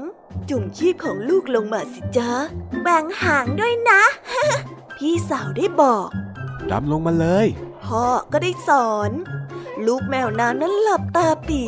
[0.50, 2.32] จุ่มชีพของลูกลงมาสิจ๊ะ
[2.82, 4.02] แบ่งหางด้วยนะ
[4.98, 6.08] พี่สาวได้บอก
[6.72, 7.48] ดำลงมาเลย
[7.86, 9.12] พ่อก็ได้สอน
[9.86, 11.64] ลูกแมวน้ำนั้นหลับตาปี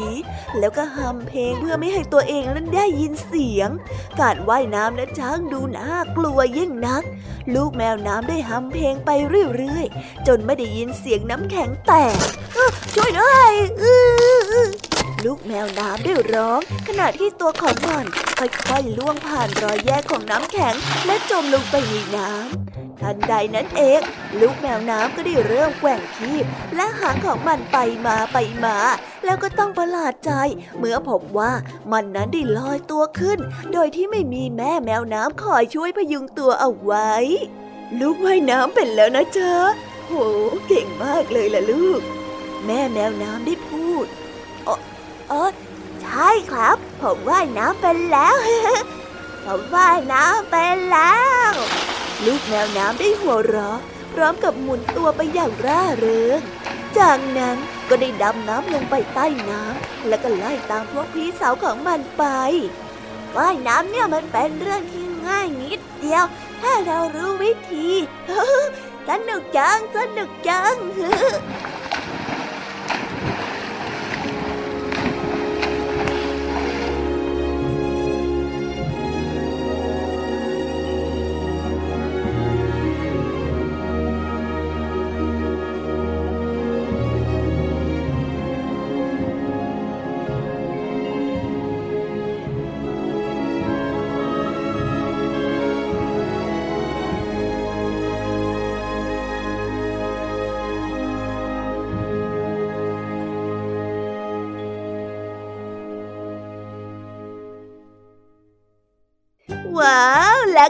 [0.60, 3.70] แล้วก็ฮัมเพลงเพื่อไม่ให้ตัวเองนั้นได้ยินเสียง
[4.20, 7.04] การว่ายน้ำนั้นช่างดูน่ากลัวยิ่งนัก
[7.56, 9.10] ลูกแมวน้ำได้ฮัมเพลงไป
[9.58, 12.16] เรื่อยๆ จนไม่ได้ยินเสียงน้ำแข็งแตก
[12.96, 13.98] ช่วยด้วยอื้
[14.64, 14.87] อ
[15.26, 18.06] ลูกแมวน้ำได้ร้อง ขณะที่ตัวของมัน
[18.38, 20.76] ค่อยๆล่วงผ่านรอยแยกของน้ำแข็ง
[21.06, 24.02] และจมลงไปในน้ำทันใดนั้นเอง
[24.40, 28.78] ลูกแมวน้ำก็ได้เริ่มแกว่งคีบและหางของมันไปมาไปมา
[29.26, 30.32] แล้วก็ต้องประหลาดใจ
[30.78, 31.52] เมื่อพบว่า
[31.92, 33.40] มันนั้นได้ลอยตัวขึ้น
[33.74, 37.12] โดยที่ไม่มีแม่แมวน้ำคอยช่วยพยุงตัวเอาไว้
[38.00, 39.54] ลูกว่ายน้ำเป็นแล้วนะจ๊ะ
[40.08, 40.14] โห
[40.68, 42.02] เก่งมากเลยล่ะลูก
[42.66, 44.08] แม่แมวน้ำได้พูด
[45.30, 45.52] เออ
[46.02, 48.36] ใช่ครับ ผมว่ายน้ำเป็นแล้ว
[49.46, 51.18] ผมว่ายน้ำเป็นแล้
[51.50, 51.52] ว
[52.26, 53.80] ลูกแมวน้ำได้หัวเราะ
[54.14, 56.40] พร้อมกับหมุนตัวไปอย่างร่าเริง
[56.98, 57.58] จากนั้น
[57.90, 62.24] ก็ได้ดำน้ำลงไปใต้น้ำแล้วก็ไล่ตามพวกพี่สาวของมันไป
[63.38, 66.24] ว่ายน้ำเนี่ยมันเป็นเรื่องที่ง่ายนิดเดียว
[66.62, 67.90] ถ้าเรารู้วิธี
[69.08, 70.76] สนุกจังสนุกจัง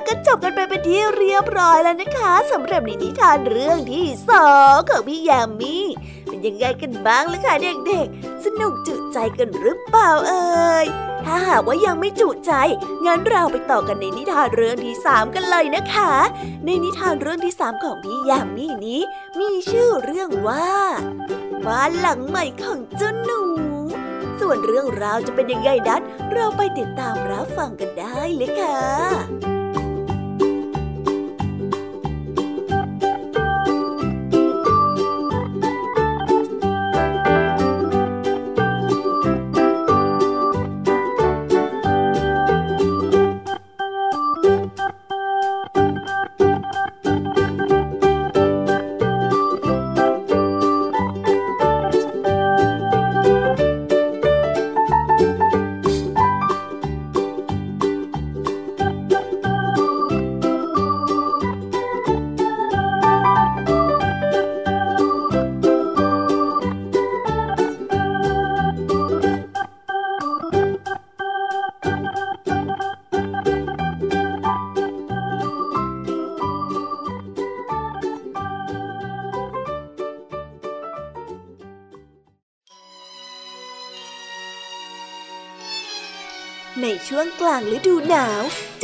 [0.08, 5.78] ก็จบกันไปเป็นที่เรียบร้อยแล้วนะคะสำหรับนิทานเรื่องที่สองของพี่ยามี
[6.28, 7.54] เป็นยังไงกันบ้างล่ะคะ
[7.88, 10.86] เด็กๆ สนุกจุใจกันหรือเปล่าเอ่ย
[11.26, 12.54] ถ้าหากว่ายังไม่จุใจ
[13.06, 16.12] งั้นเราไปต่อกันในนิทานเรื่องที่สามกันเลยนะคะ
[16.66, 19.02] ในนิทานเรื่องที่สามของพี่ยามีนี้
[19.40, 20.70] มีชื่อเรื่องว่า
[21.66, 23.42] บ้านหลังใหม่ของเจ้าหนู
[24.40, 26.02] ส่วนเรื่องราวจะเป็นยังไงนั้น
[26.34, 29.57] เราไปติดตามรับฟังกันได้เลยค่ะ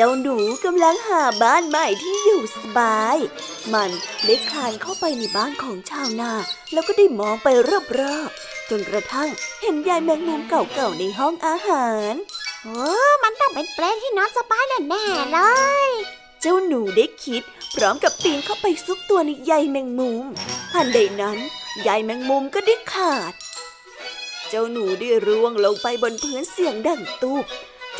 [0.05, 3.17] จ้าหนูกำลังหาบ้านใหม่ที่อยู่สบาย
[3.73, 3.91] มัน
[4.25, 6.31] ได้คลานเข้าไปในบ้านของชาวนา
[6.73, 7.47] แล้วก็ได้มองไป
[7.99, 9.29] รอบๆจนกระทั่ง
[9.61, 12.13] เห็นยายแมงมุมเก่าๆในห้องอาหาร
[12.63, 12.81] โอ้
[13.23, 15.39] มันต้องเป็นเปลนที่นอนสบายแน่ๆเล
[15.87, 15.89] ย
[16.41, 17.43] เจ้าหนูได้คิด
[17.75, 20.25] พร้อมกับปีนเข้าไปซุกตัวในใยแมงมุม
[20.71, 21.37] ทันใดนั้น
[21.83, 23.33] ใยแมงมุมก็ได้ขาด
[24.49, 27.45] เจ้าหนูได้ร่วงลงไปบนพื้นเสียงดังตูบ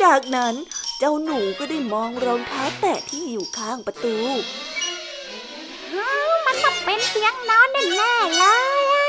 [0.02, 0.54] จากนั้น
[0.98, 4.16] เจ้าหนูก็ได้มองรองเท้าแตะที่อยู่ข้างประตู
[6.46, 8.44] มันต้องเป็นเสียงนอนแน่ๆเล
[8.80, 9.06] ยอะ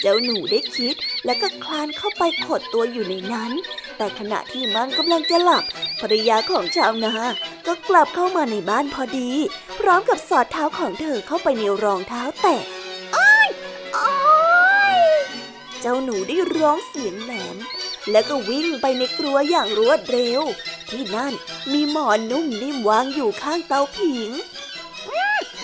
[0.00, 0.94] เจ้าหนูได้คิด
[1.24, 3.52] แล้วก็คลานเข้าไปขดตัวอยู่ในนั้น
[3.96, 5.64] แต่ขณะที่มันกำลังจะหลับ
[6.00, 7.14] ภรรยาของชาวนา
[7.66, 9.30] ก็กลับเข้ามาในบ้านพอดี
[9.78, 12.62] พร้อมกับสอดเท้าของเธอเข้าไปในรองเท้าแตะ
[13.12, 13.48] โอ้ย
[15.80, 17.56] เจ้าหนูได้ร้องเสียงแหลม
[18.10, 20.42] แล้วก็วิ่งไปในครัวอย่างรวดเร็ว
[20.90, 21.32] ที่นั่น
[21.72, 24.30] มีหมอนนุ่มนิ่มวางอยู่ข้างเตาผิง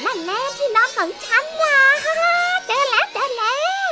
[0.05, 1.79] นั่นแน่ที่นอนของฉันล่ะ
[2.67, 3.91] เจอแล้วเจอแล้ว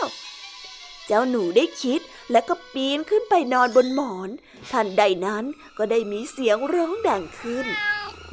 [1.06, 2.00] เจ้าหนูได้คิด
[2.32, 4.28] และก็ปีนขึ้นไปนอนบนหมอน
[4.70, 5.44] ทันใดนั้น
[5.78, 7.66] ก็ได้มีเสียงร้องดังขึ้น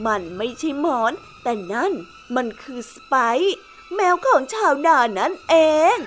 [0.05, 1.13] มันไม่ใช่หมอน
[1.43, 1.91] แต่นั่น
[2.35, 3.57] มันคือสไปซ์
[3.95, 5.55] แมวของชาวนานั่นเอ
[5.95, 5.97] ง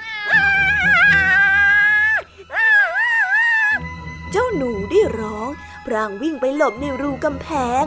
[4.30, 5.50] เจ้าหนูได้ร้อง
[5.86, 7.48] พรางวิ่งไปหลบในรูกำแพ
[7.82, 7.84] ง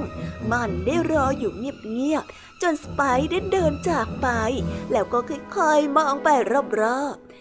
[0.51, 4.27] มันได้รออยู่เงียบๆ จนสไปซ์ได้เดินจากไป
[4.91, 5.19] แล้วก็
[5.55, 6.27] ค่อยๆมองไป
[6.81, 7.33] รอบๆ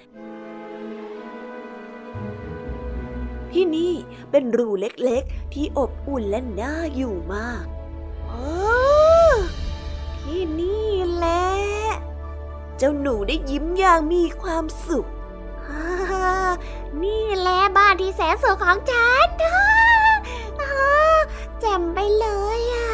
[3.52, 3.94] ที่นี่
[4.30, 7.64] เป็นรูเล็กๆ ที่อบอุ่นและน่าอยู่มาก
[8.30, 8.32] อ
[10.22, 11.46] ที่นี่แหละ
[12.78, 15.06] เจ้าหนูได้ยิ้มอย่างมีความสุข
[17.02, 19.26] นี่แหละบ้านที่แสนสวยของฉัน
[21.60, 22.26] แจ่มไปเล
[22.58, 22.92] ยอะ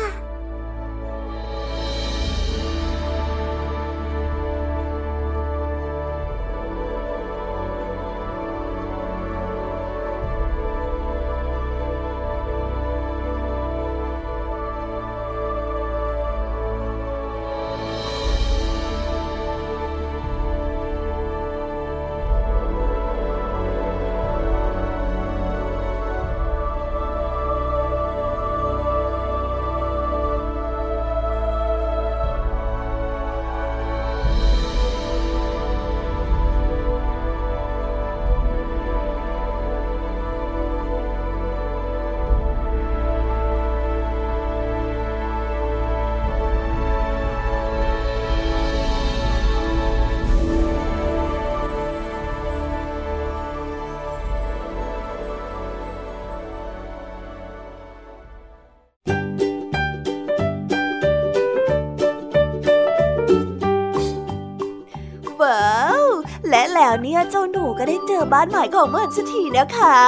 [68.20, 69.98] อบ้านใหม่ของมันสักทีนะคะ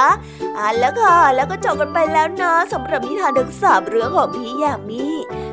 [0.57, 5.05] อ่านแล้วค่ะ แล้วก็จบกันไปแล้วนะสำหรับนิทานทั้งสามเรื่องของพี่ยามี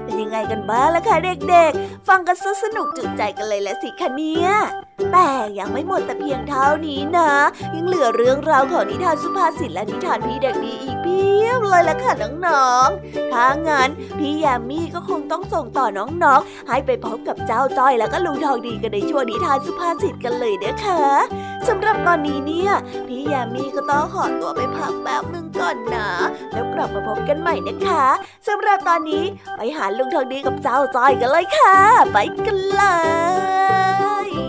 [0.04, 4.50] เป็นยังไงกันบ้างล่ะคะเด็กๆ ฟังกันซะสนุกจุใจกันเลยและสิคะเนี่ย
[5.12, 5.28] แต่
[5.58, 7.30] ยังไม่หมดแต่เพียงเท่านี้นะ
[7.74, 12.12] ยังเหลือเรื่องราวของนิทานสุภาษิตและนิทานพี่เด็กดีอีกเพียบเลยละค่ะ
[12.46, 13.88] น้องๆ ถ้างั้น
[14.18, 21.02] พี่ยามีก็คงต้องส่งต่อน้องๆ ให้ไปพบกับเจ้าจ้อยแล้วก็ลุงทองดีกันในช่วงนิทานสุภาษิตกันเลยนะคะ
[21.68, 22.70] สำหรับตอนนี้เนี่ย
[23.08, 26.08] พี่ยามีก็ต้องขอตัวไปพักแป๊บหนึ่งก่อนนะ
[26.52, 28.06] แล้วกลับมาพบกันใหม่นะคะ
[28.48, 29.24] สำหรับตอนนี้
[29.56, 31.76] ไปหาลุงทองดีกับเจ้าจอยกันเลยค่ะ
[32.12, 32.82] ไปกันเล
[34.26, 34.47] ย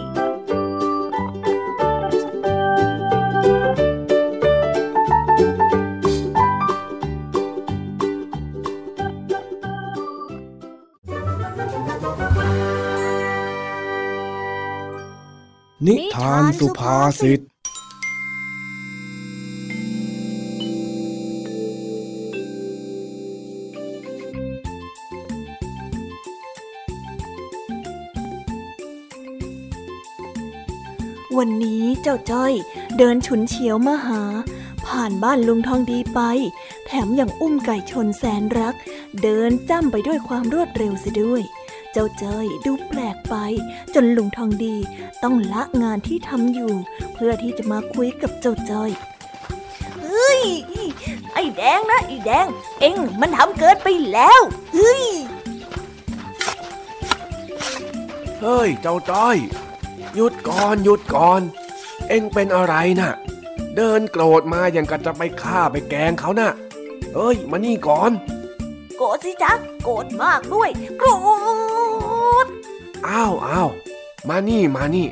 [15.87, 32.53] นิทานสุภาษิต วันนี้เจ้าจ้อย
[32.97, 34.23] เดินฉุนเฉียวมาหา
[34.85, 36.19] ผ่านบ้านลุงทองดีไป
[36.85, 38.75] แถมยังอุ้มไก่ชนแสนรัก
[39.21, 41.43] เดินจ้ำไปด้วยความรวดเร็วเสียด้วย
[41.93, 43.35] เจ้าจ้อยดูแปลกไป
[43.93, 44.75] จนลุงทองดี
[45.23, 46.73] ต้องละงานที่ทำอยู่
[47.13, 48.91] เพื่อที่จะมาคุยกับเจ้าจ้อย
[50.03, 50.41] เฮ้ย
[51.33, 52.47] ไอ้แดงนะไอ้แดง
[52.79, 54.41] เอ็งมันทำเกินไปแล้ว
[54.73, 55.05] เฮ้ย
[58.41, 59.37] เฮ้ยเจ้าจ้อย
[60.15, 61.41] หยุดก่อนหยุดก่อน
[62.07, 63.11] เอ็งเป็นอะไรน่ะ
[63.75, 66.51] เดินโกรธมาอย่างกับจะไปฆ่าไปแกล้งเขาน่ะ
[67.15, 68.11] เอ้ย มานี่ก่อน
[68.97, 71.09] โกรธสิจ๊ะ โกรธมากด้วย โกร
[71.57, 71.68] ธ
[73.09, 73.69] อ้าวอ้าว
[74.29, 75.07] มานี่มานี่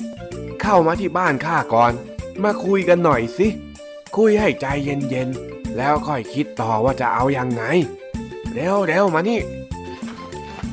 [0.62, 1.94] เข้ามาที่บ้านข้าก่อน
[2.44, 3.48] มาคุยกันหน่อยสิ
[4.18, 7.64] คุยให้ใจเย็นๆ แล้วค่อยคิดต่อว่าจะเอายังไง
[8.54, 9.40] เร็วเร็วมานี่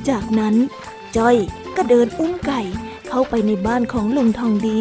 [0.08, 0.54] จากนั้น
[1.16, 1.36] จ้อย
[1.76, 2.60] ก็เดินอุ้มไก่
[3.08, 4.80] เข้าไปในบ้านของลุงทองดี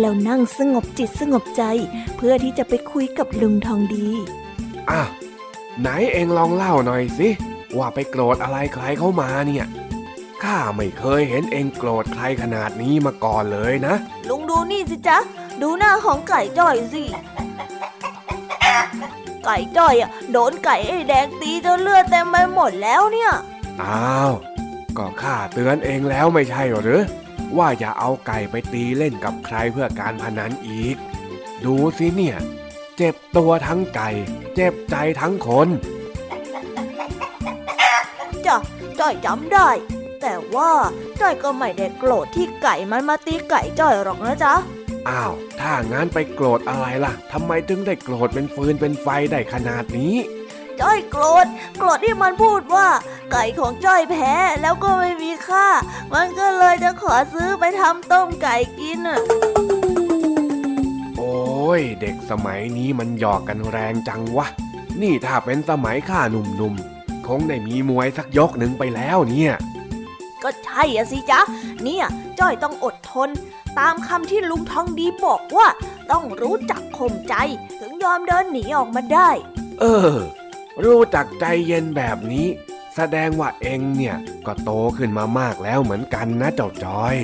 [0.00, 1.62] แล้วนั่งสงบจิตสงบใจ
[2.16, 4.06] เพื่อที่จะไปคุยกับลุงทองดี
[4.90, 5.02] อะ
[5.80, 7.28] ไหนเองลองเล่าหน่อยสิ
[7.78, 9.66] ว่าไปโกรธอะไรใครเข้ามาเนี่ย
[10.44, 13.94] ข้าไม่เคยเห็นเองโกรธใครขนาดนี้มาก่อนเลยนะ
[14.28, 15.18] ลุงดูนี่สิจ๊ะ
[15.62, 17.04] ดูหน้าของไก่จ้อยสิ
[19.44, 23.32] ไก่จ้อยอะโดนไก่ไอ้แดงตีจนเลือดเต็มไปหมดแล้วเนี่ย
[23.82, 24.32] อ้าว
[24.98, 27.02] ก็ข้าเตือนเองแล้วไม่ใช่หรือ
[27.58, 30.96] ว่าอย่าเอาไก่ไปตีเล่นกับใครเพื่อการพนันอีก
[31.64, 32.36] ดูสิเนี่ย
[32.96, 34.10] เจ็บตัวทั้งไก่
[34.54, 35.68] เจ็บใจทั้งคน
[38.46, 38.56] จ้ะ
[38.98, 39.68] จ้อยจำได้
[40.20, 40.70] แต่ว่า
[41.20, 44.54] จ้อยก็ไม่ได้โกรธที่ไก่มันมาตีไก่จ้อยหรอกนะจ๊ะ
[45.08, 50.16] อ้าว ถ้างั้นไปโกรธอะไรล่ะทำไมถึงได้โกรธเป็นฟืนเป็นไฟได้ขนาดนี้
[50.80, 51.46] จ้อยโกรธ
[51.78, 52.88] โกรธที่มันพูดว่า
[53.32, 55.68] ไก่ของจ้อยแพ้แล้วก็ไม่มีค่า
[56.14, 59.20] มันก็เลยจะขอซื้อไปทำต้มไก่กินอะ
[61.16, 64.46] โอ้ยเด็กสมัยนี้มันหยอกกันแรงจังวะ
[65.02, 69.52] นี่ถ้าเป็นสมัยข้าหนุ่มๆ คงได้มีมวยสักยกหนึ่งไปแล้วเนี่ย
[70.42, 71.40] ก็ใช่อะสิจ๊ะ
[71.82, 72.04] เนี่ย
[72.38, 73.28] จ้อยต้องอดทน
[73.78, 75.66] ตามคำที่ลุงทองดีบอกว่า
[76.10, 77.34] ต้องรู้จักข่มใจ
[77.80, 79.30] ถึงยอมเดินหนีออกมาได้
[79.80, 80.14] เออ
[80.84, 82.46] รู้จักใจเย็นแบบนี้
[82.96, 84.16] แสดงว่าเองเนี่ย
[84.46, 87.16] ก็โตขึ้นมามากแล้วเหมือนกันนะเจ้าจอย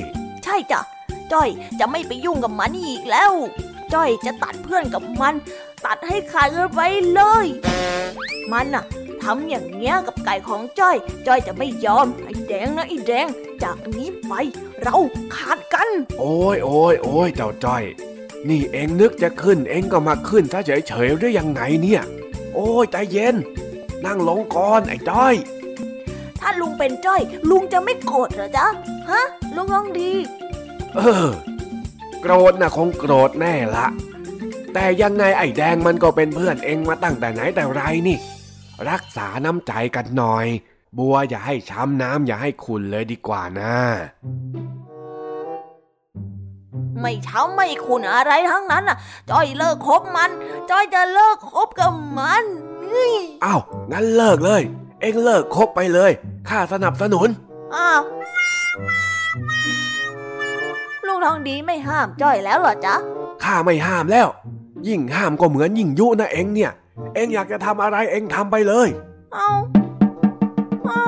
[0.45, 0.81] ใช่จ้ะ
[1.33, 1.49] จ้อย
[1.81, 3.33] จะไม่ไปยุ่งกับมันอีกแล้ว
[3.95, 5.35] จ้อยจะตัดเพื่อนกับมัน
[5.87, 6.81] ตัดให้ขาดกันไป
[7.15, 7.47] เลย
[8.53, 8.85] มันน่ะ
[9.27, 10.97] ทำอย่างเงี้ยกับไก่ของจ้อย
[11.27, 13.27] จ้อยจะไม่ยอมไอ้แดงนะไอ้แดง
[13.63, 14.33] จากนี้ไป
[14.83, 14.97] เรา
[15.35, 17.85] ขาดกัน โอ้ยโอ้ยโอ้ยเจ้าจ้อย
[18.49, 22.03] นี่เองนึกจะขึ้นเองก็มาขึ้นซะเฉยๆหรือยังไงเนี่ย
[22.55, 23.37] โอ้ยใจเย็น
[24.05, 25.35] นั่งลงก่อนไอ้จ้อย
[26.41, 27.21] ถ้าลุงเป็นจ้อย
[27.51, 28.67] ลุงจะไม่โกรธเหรอจ๊ะ
[29.11, 29.23] ฮะ
[29.57, 30.13] ลุงลองดี
[30.95, 31.27] เออ
[32.21, 33.87] โกรธนะคงโกรธแน่ละ
[34.75, 38.19] แต่ยังไงไอ้แดงมันก็เป็นเพื่อนเองมาตั้งแต่ไหนแต่ไรนี่
[38.91, 40.47] รักษาน้ำใจกันหน่อย
[40.99, 43.75] บัวอย่าให้ช้ำน้ำอย่าให้ขุนเลยดีกว่านะ
[47.01, 48.97] ไม่เช้าไม่คุณอะไรทั้งนั้นน่ะ
[49.31, 50.31] จ้อยเลิกคบมัน
[50.71, 52.45] จ้อยจะเลิกคบกับมัน
[52.85, 53.15] เฮ้ย
[53.45, 53.61] อ้าว
[53.93, 54.63] งั้นเลิกเลย
[55.01, 56.11] เองเลิกคบไปเลย
[56.49, 57.29] ข้าสนับสนุน
[57.75, 58.01] อ้าว
[61.07, 62.95] ลุงทองดีไม่ห้ามจ้อยแล้วเหรอจ๊ะ
[63.43, 64.29] ข้าไม่ห้ามแล้ว
[64.89, 66.73] ยิ่งห้ามก็เหมือนยิ่งยุนะเองเนี่ย
[67.15, 68.89] เองอยากจะทำอะไรเองทำไปเลย
[69.35, 69.51] เอา
[70.87, 71.03] เอา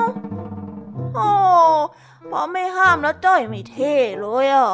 [1.14, 1.28] โอ้
[2.30, 4.70] พอไม่ห้ามแล้วจ้อยไม่เท่เลยอะ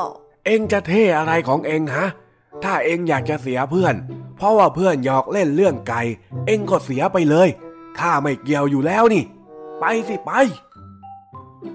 [0.47, 2.07] เองจะเท่อะไรของเองฮะ
[2.65, 3.95] ถ้าเองอยากจะเสียเพื่อน
[4.37, 6.01] เพราะว่าเพื่อนหยอกเล่นเรื่องไก่
[6.47, 7.49] เองก็เสียไปเลย
[7.99, 9.25] ข้าไม่เกี่ยวอยู่แล้วนี่
[9.81, 10.31] ไปสิไป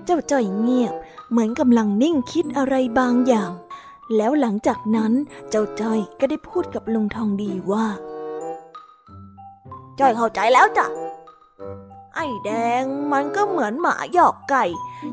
[0.05, 0.93] เจ้าจ้อยเงียบ
[1.29, 3.51] เหมือนกำลังนิ่งคิดอะไรบางอย่าง
[4.15, 5.11] แล้วหลังจากนั้น
[5.49, 7.85] เจ้าจ้อยก็ได้พูดกับลุงทองดีว่า
[9.99, 10.85] จ้อยเข้าใจแล้วจ้ะ
[12.15, 14.65] ไอ้แดงมันก็เหมือนหมาหยอกไก่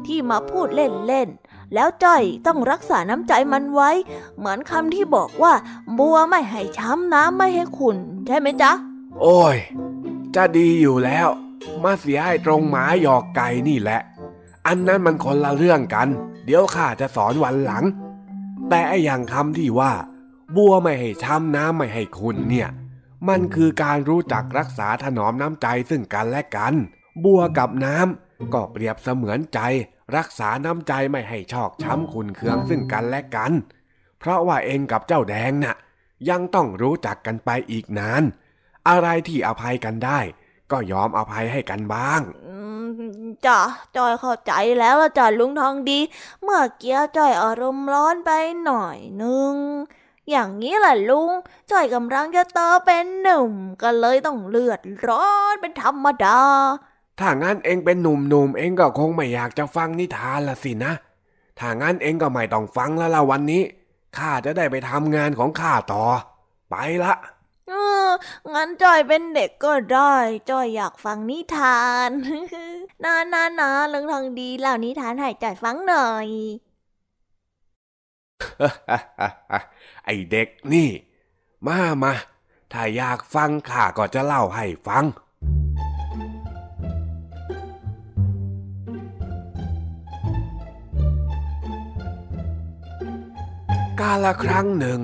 [0.06, 3.90] ที่มาพูดเล่นๆ แล้วจ้อยต้องรักษาน้ำใจมันไว้
[4.38, 5.52] เหมือนคำที่บอกว่า
[5.98, 8.72] บัวไม่ให้ช้ำน้ำไม่ให้ขุนใช่ไหมจ๊ะ
[9.20, 9.56] โอ้ย
[10.34, 11.28] จะดีอยู่แล้ว
[11.84, 14.00] มาเสียให้ตรงหมาหยอกไก่นี่แหละ
[14.66, 16.08] อันนั้นมันคนละเรื่องกัน
[16.44, 17.84] เดี๋ยวข้าจะสอนวันหลัง
[18.68, 19.92] แต่ไออย่างคำที่ว่า
[20.56, 22.68] บัวไม่ให้ช้ำน้ำไม่ให้คุณเนี่ย
[23.28, 26.74] มันคือการรู้จักรักษาถนอมน้ำใจซึ่งกันและกัน
[27.24, 29.60] บัวกับน้ำก็เปรียบเสมือนใจ
[30.16, 33.52] รักษาน้ำใจไม่ให้ชอกช้ำขุนเคืองซึ่งกันและกัน
[34.18, 35.76] เพราะว่าเองกับเจ้าแดงน่ะ
[36.30, 38.22] ยังต้องรู้จักกันไปอีกนาน
[38.88, 40.20] อะไรที่อภัยกันได้
[40.70, 42.20] ก็ยอมอภัยให้กันบ้าง
[43.46, 43.60] จ้ะ
[43.96, 45.98] จอยเข้าใจแล้วละจ้ะลุงทองดี
[46.42, 48.30] เมื่อกี้จอยอารมณ์ร้อนไป
[48.64, 49.54] หน่อยนึง
[50.30, 51.30] อย่างนี้แหละลุง
[51.70, 53.52] จอยกำลังจะโตเป็นหนุ่ม
[53.82, 56.40] ก็เลยต้องเลือดร้อนเป็นธรรมดา
[57.20, 60.92] ถ้างั้นเองเป็นหนุ่มๆเองก็คงไม่อยากจะฟังนิทานละสินะ
[61.58, 63.62] ถ้างั้นเองก็ไม่ต้องฟังแล้วละวันนี้
[64.16, 66.04] ข้าจะได้ไปทำงานของข้าต่อ
[66.70, 66.74] ไป
[67.04, 67.14] ละ
[67.68, 67.72] เอ
[68.06, 68.08] อ
[68.54, 70.14] งั้นจอยเป็นเด็กก็ได้
[70.50, 72.10] จอยอยากฟังนิทาน
[73.04, 76.28] นานานาลุงทองดีเล่านิทานให้จอยฟังหน่อย
[80.04, 80.90] ไอเด็กนี่
[81.66, 82.12] มามา
[82.72, 85.04] ถ้าอยากฟังข้าก็จะเล่าให้ฟัง
[94.00, 95.00] กาละครั้งหนึ่ง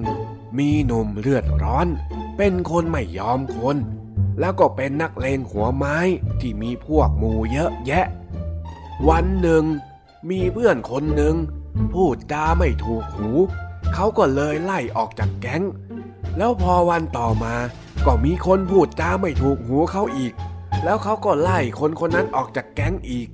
[0.59, 1.89] มีหนุ่มเลือดร้อน
[2.37, 3.77] เป็นคนไม่ยอมคน
[4.41, 5.97] แล้วก็เป็นนักเลงหัวไม้
[6.41, 8.07] ที่มีพวกหมู่เยอะแยะ
[9.09, 9.65] วันหนึ่ง
[10.31, 11.35] มีเพื่อนคนหนึ่ง
[11.93, 13.31] พูดจาไม่ถูกหู
[13.95, 15.63] เขาก็เลยไล่ออกจากแก๊ง
[16.39, 17.55] แล้วพอวันต่อมา
[18.07, 20.33] ก็มีคนพูดจาไม่ถูกหูเขาอีก
[20.85, 23.29] แล้วเขาก็ไล่คนคนนั้นออกจากแก๊งอีก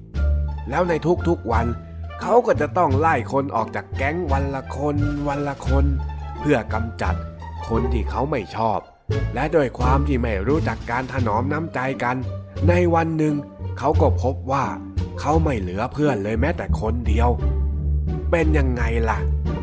[0.71, 0.93] แล้วใน
[1.29, 1.67] ทุกๆวัน
[2.21, 4.97] เขาก็จะต้องไล่คนออกจากแก๊งวันละคน
[5.29, 5.85] วันละคน
[6.41, 7.15] เพื่อกำจัด
[7.69, 8.79] คนที่เขาไม่ชอบ
[9.35, 12.17] และโดยความที่ไม่รู้จักการถนอมน้ำใจกัน
[12.69, 13.35] ในวันหนึ่ง
[13.79, 14.65] เขาก็พบว่า
[15.21, 17.29] เขาไม่เหลือเพื่อนเลยแม้แต่คนเดียว
[18.31, 19.19] เป็นยังไงล่ะ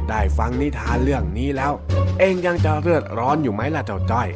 [0.10, 1.74] ได้ฟังนิทานเรื่องนี้แล้ว
[2.20, 4.28] เองยังจะเลือดร้อนอยู่ไหมล่ะเจ้าจ้อย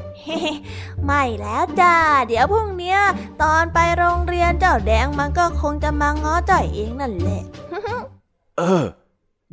[1.05, 1.95] ไม่แล้วจ้า
[2.27, 2.99] เดี๋ยวพรุ่งเนี้ย
[3.43, 7.43] ตอนไปโรงเรียนเจ้าแดงมันก็คงจะมาง้อจ่อยเองนั่นแหละ
[8.57, 8.85] เออ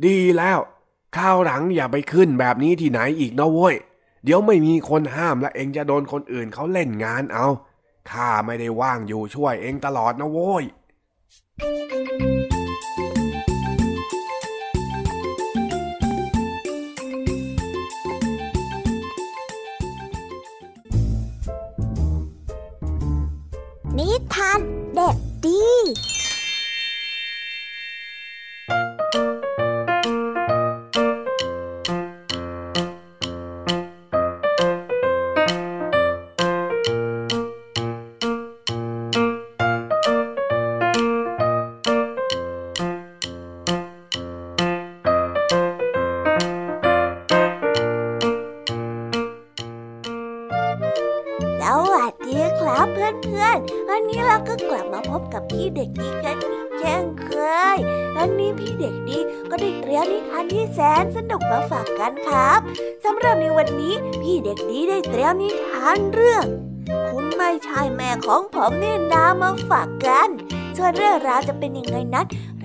[0.05, 0.59] ดีแล้ว
[1.17, 3.75] ข้าวหลังอย่าไปขึ้นแบบนี้ที่ไหนอีกนะเว้ย
[4.25, 7.47] เดี๋ยวไม่มีคนห้ามและเองจะโดนคนอื่นเขาเล่นงานเอา
[8.11, 10.65] ข้าไม่ได้ว่างอยู่ช่วยเองตลอดนะโว้ย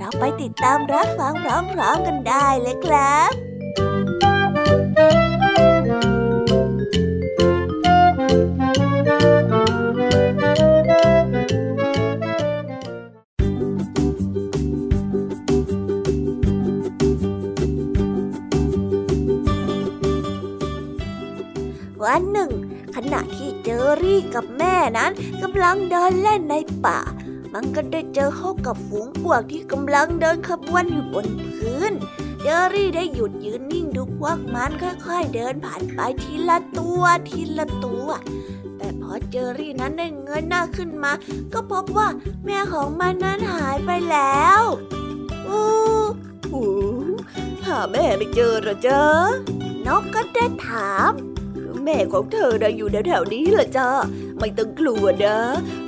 [0.02, 1.46] เราไปติดตามรับฟังพ
[1.80, 3.51] ร้อมๆกันได้เลยครับ
[27.64, 31.94] มันก็ได้เจอเข้ากับฝูงปวกที่กำลังเดินขบวนอยู่บนพื้น
[32.42, 38.08] เจอรี่ได้หยุดยืนนิ่งดูพวกมันค่อยๆเดินผ่านไปทีละตัวทีละตัว
[38.78, 41.12] แต่พอเจอรี่นั้นได้เงยหน้าขึ้นมา
[41.54, 42.08] ก็พบว่า
[42.46, 44.62] แม่ของมันนั้นหายไปแล้ว
[45.48, 45.70] อู้
[46.52, 46.64] หู
[47.66, 49.04] หาแม่ไม่เจอหรอจ๊ะ
[49.86, 51.12] นกก็ได้ถาม
[51.84, 53.90] แม่ของเธอนะอยู่แถวๆนี้แหละจ้า
[54.40, 55.38] ไม่ต้องกลัวนะ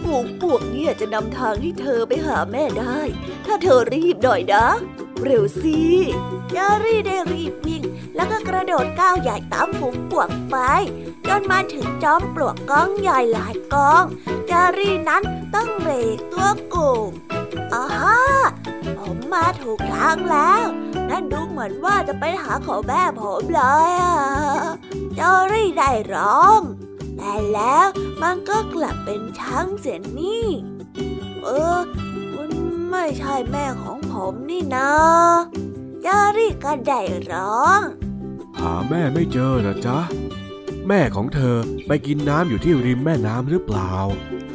[0.03, 2.99] ฝูงปวกเนี่ยจะนำทางให้เธอไปหาแม่ได้
[3.45, 4.65] ถ้าเธอรีบหน่อยนะ
[5.23, 5.79] เร็วสิ
[6.51, 7.83] เจอรี่ได้รีบวิ่ง
[8.15, 10.57] แล้วก็กระโดดก้าวใหญ่ตามฝูงปวกไป
[11.27, 14.05] จนมาถึงจอมปลวกก้องใหญ่หลายกอง
[14.47, 15.23] เจอรี่นั้น
[15.55, 17.09] ต้องเบรกตัวโก่ง
[17.73, 18.21] อาฮ่า
[18.99, 20.65] ผมมาถูกทางแล้ว
[21.09, 24.17] นั่นดูเหมือนว่าจะไปหาของแม่ผมเลยอะ
[25.15, 26.61] เจอรี่ได้ร้อง
[27.17, 27.87] แต่แล้ว
[28.21, 30.47] มันก็กลับเป็นช้างเสียนี่
[31.43, 31.47] เอ
[31.77, 31.79] อ
[32.33, 32.51] คุณ
[32.89, 34.91] ไม่ใช่แม่ของผมนี่นะ
[36.01, 37.01] เจอรี่ก็ได้
[37.31, 37.81] ร้อง
[38.59, 39.99] หาแม่ไม่เจอเหรอจ๊ะ
[40.87, 41.57] แม่ของเธอ
[41.87, 43.93] ไปกินน้ำอยู่ที่ริมแม่น้ำหรือเปล่า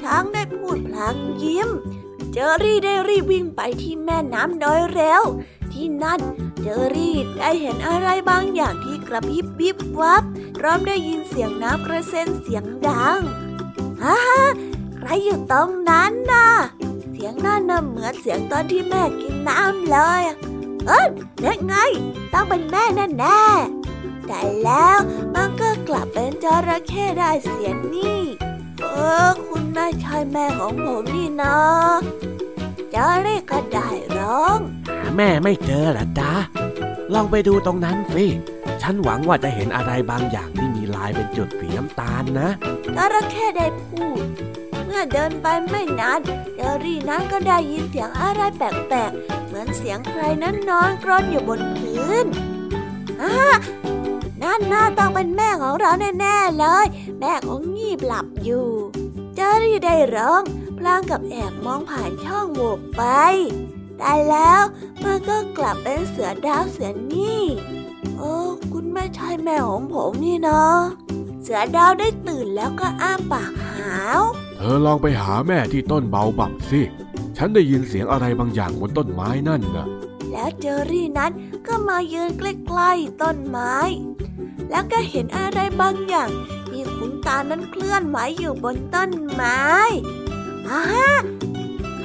[0.03, 1.69] ช้างได้พูดพลางยิ้ม
[2.33, 5.23] เจอรี่ได้รีบวิ่งไปที่แม่น้ำโดยเร็ว
[5.79, 6.21] ที่นั่น
[6.63, 10.23] เจอรี่ได้เห็นอะไรบางอย่างที่กระพริบวิบวับ
[10.57, 13.21] พร้อมได้ยินเสียงน้ำกระเซ็นเสียงดัง
[14.03, 14.19] ฮ่า
[14.97, 16.49] ใครอยู่ตรงนั้นน่ะ
[17.13, 20.23] เสียงนั่นน่ะเหมือนเสียงตอนที่แม่กินน้ำเลย
[20.87, 21.07] เอ้ย
[21.45, 21.75] นั่ไง
[22.33, 23.43] ต้องเป็นแม่แน่แน่
[24.27, 24.99] แต่แล้ว
[25.35, 28.21] มันก็กลับเป็นจระเข้ได้เสียนี่
[28.81, 31.57] เออ คุณไม่ใช่แม่ของผมนี่นะ
[32.95, 34.59] จะเรียกก็ได้ร้อง
[35.01, 36.33] หาแม่ไม่เจอเหรอจ๊ะ
[37.15, 38.27] ลองไปดูตรงนั้นสิ
[38.83, 42.49] ฉันหวังว่าจะเห็นอะไรบางอย่างที่มีลายเป็นจุดสีน้ำตาลนะ
[42.97, 44.25] จระเข้ได้พูด
[44.85, 46.21] เมื่อเดินไปไม่นาน
[46.57, 48.63] เจอรี่นั้นก็ได้ยินเสียงอะไรแป
[48.93, 52.27] ลกๆ เหมือนเสียงใครนั้นนอนกรนอยู่บนพื้น
[53.23, 53.37] อ่า
[54.43, 56.87] นั่นน่าต้องเป็นแม่ของเราแน่ๆเลย
[57.21, 58.67] แม่ของงีบหลับอยู่
[59.35, 60.43] เจอรี่ได้ร้อง
[60.79, 63.03] พลางกับแอบมองผ่านช่องโหว่ไป
[63.99, 64.63] แต่แล้ว
[65.05, 67.43] มันก็กลับเป็นเสือดาวเสือนี่
[68.17, 68.35] โอ้
[68.73, 70.63] คุณไม่ใช่แม่ของผมนี่นะ
[71.43, 74.23] เสือดาวได้ตื่นแล้วก็อ้าปากหาว
[74.57, 76.81] เธอลองไปหาแม่ที่ต้นเบาบับสิ
[77.37, 79.87] ฉันได้ยินเสียงอะไรบางอย่างบนต้นไม้นั่นน่ะ
[80.31, 81.33] แล้วเจอรี่นั้น
[81.67, 83.75] ก็มายืนใกล้ๆต้นไม้
[84.71, 86.31] แล้วก็เห็นอะไรบางอย่าง
[86.69, 89.61] ที่ขุนตานั้นเคลื่อนไหวอยู่บนต้นไม้
[90.71, 91.11] อาฮะ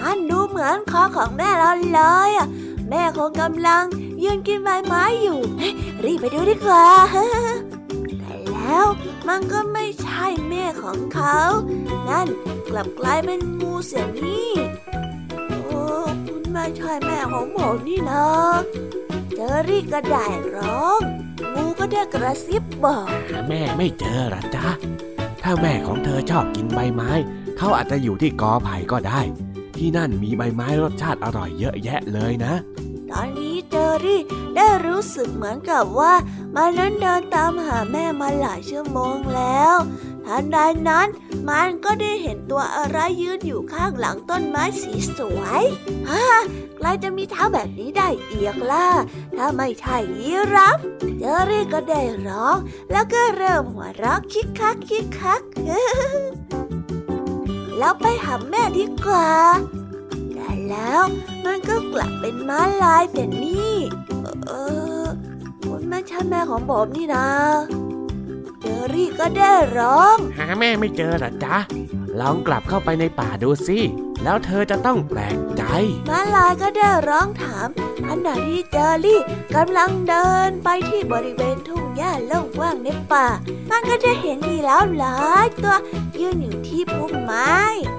[0.04, 2.48] อันดูเหมือนคอของแม่เราเลยอะ
[2.90, 3.84] แม่คงกำลัง
[4.24, 6.88] ยืนกินใบไม้อยู่เฮ้ยรีบไปดูดีกว่า
[8.20, 8.86] แต่แล้ว
[9.28, 11.40] มันก็ไม่ใช่แม่ของเขา
[12.10, 12.28] นั่น
[12.70, 14.52] กลับกลายเป็นงูเสียนี่
[15.50, 15.82] โอ้
[16.28, 18.26] คุณไม่ใช่แม่ของผมนี่นะ
[19.36, 21.00] เจอรี่ก็ได้ร้อง
[21.54, 23.08] งูก็ได้กระซิบบอก
[23.48, 24.68] แม่ไม่เจอหรอจ๊ะ
[25.42, 27.12] ถ้าแม่ของเธอชอบกินใบไม้
[27.58, 29.22] เขาอาจจะอยู่ที่กอไผ่ก็ได้
[29.78, 32.54] ที่นั่นมีใบไม้รสชาติอร่อยเยอะแยะเลยนะ
[33.12, 34.22] ตอนนี้เจอรี่
[34.56, 36.14] ได้รู้สึกเหมือนกับว่า
[36.56, 39.76] มันนั้นเดินตามหาแม่มาหลายชั่วโมงแล้ว
[40.26, 40.58] ทันใด
[40.90, 41.08] นั้น
[41.50, 45.64] มันก็ได้เห็นตัวอะไรยืนอยู่ข้างหลังต้นไม้สีสวย
[46.10, 46.26] ฮ่า
[46.78, 48.88] ใครจะมีเท้าแบบนี้ได้เอียกล่ะ
[49.38, 50.78] ถ้าไม่ใช่ยีรับ
[51.20, 52.58] เจอรี่ก็ได้ร้อง
[52.92, 55.42] แล้วก็เริ่มหัวเราะคิกคักคิกคัก
[57.84, 59.30] แล้วไปหาแม่ดีกว่า
[60.34, 61.02] แต่แล้ว
[61.46, 63.76] มันก็กลับเป็นม้าลายแต่นี่
[64.48, 64.52] เอ
[65.02, 65.06] อ
[65.64, 67.28] คุณไม่ใช่แม่ของผมนี่นะ
[68.62, 71.58] เจอรี่ก็ได้ร้อง หาแม่ไม่เจอเหรอจ๊ะ
[72.20, 73.80] ลองกลับเข้าไปในป่าดูสิ
[74.24, 75.64] แล้วเธอจะต้องแปลกใจ
[76.10, 77.68] ม้าลายก็ได้ร้องถาม
[78.08, 79.22] ขณะที่เจอรี่
[79.56, 83.28] กำลังเดินไปที่บริเวณทุ่งหญ้าโล่งว่างในป่า
[83.70, 85.76] มันก็จะเห็นมีแล้วหลายตัว
[86.20, 87.54] ยืนอยู่ที่พุ่มไม้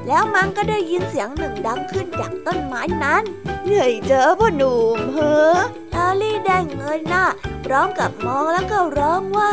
[0.09, 3.23] แล้วมันก็ได้ยินเสียงหนึ่งดังขึ้นจากต้นไม้นั้น
[3.65, 5.59] เหนื่อยเจอพ่อหนุ่มเฮ้อ
[5.91, 7.25] เจอรี่ได้เงยหน้า
[7.65, 9.53] พร้อมกับมองแล้วก็ร้องว่า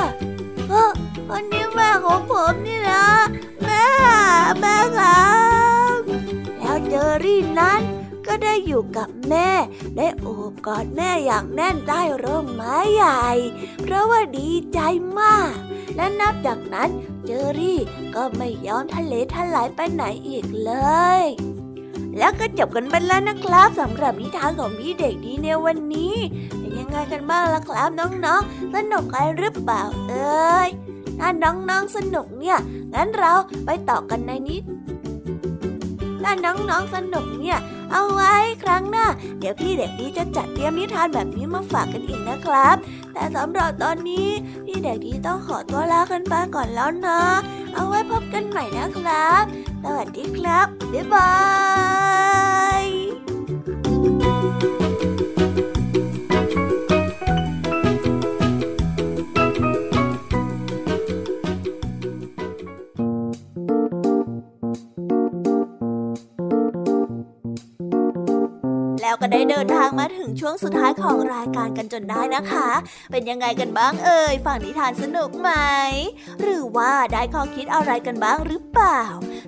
[0.70, 0.92] เออ
[1.30, 3.06] วันนี้แม่ของผมนี่นะ
[3.64, 3.86] แม่
[4.60, 5.30] แม่ครั
[5.98, 6.00] บ
[6.58, 7.82] แล้วเจอรี่นั้น
[8.34, 9.50] ก็ได้อยู่กับแม่
[9.98, 13.28] ได้โอบกอดแม่อย่างแน่นใต้ร่มไม้ใหญ่
[13.82, 14.80] เพราะว่าดีใจ
[15.20, 15.54] มาก
[15.96, 16.90] และนับจากนั้น
[17.26, 17.80] เจอรี่
[18.16, 20.72] ก็ไม่ยอมทะเลทลายไปไหนอีกเล
[21.22, 21.24] ย
[22.18, 26.16] แล้วก็จบกันไปแล้วนะครับสำหรับนิทานของพี่เด็กดีในวันนี้
[26.58, 30.70] เป็นยังไงกันบ้างล่ะครับน้องๆสนุกกันหรือเปล่าเอ้ย
[31.20, 32.58] ถ้าน้องๆสนุกเนี่ย
[32.94, 33.34] งั้นเรา
[33.66, 34.64] ไปต่อกันในนิด
[36.24, 37.60] ถ้าน้องๆสนุกเนี่ย
[37.92, 38.34] เอาไว้
[38.64, 39.06] ครั้งหน้า
[39.40, 42.76] เดี๋ยวพี่เด็กดีจะจัดเตรียมนิทานแบบนี้มาฝากกันอีกนะครับ
[43.14, 44.28] แต่สำหรับตอนนี้
[44.66, 47.20] พี่เด็กดีต้องขอตัวลากันไปก่อนแล้วนะ
[47.74, 49.44] เอาไว้พบกันใหม่นะครับ
[49.84, 51.32] สวัสดีครับ บ๊ายบา
[52.82, 52.86] ย
[69.32, 72.70] ได้เดินทางมาถึงช่วงสุดท้ายของรายการกันจนได้นะคะ
[73.12, 75.52] เป็นยังไงกันบ้างเอ่ยฟังนิทานสนุกไหม
[76.42, 79.02] หรือว่าได้ข้อคิดอะไรกันบ้างหรือเปล่า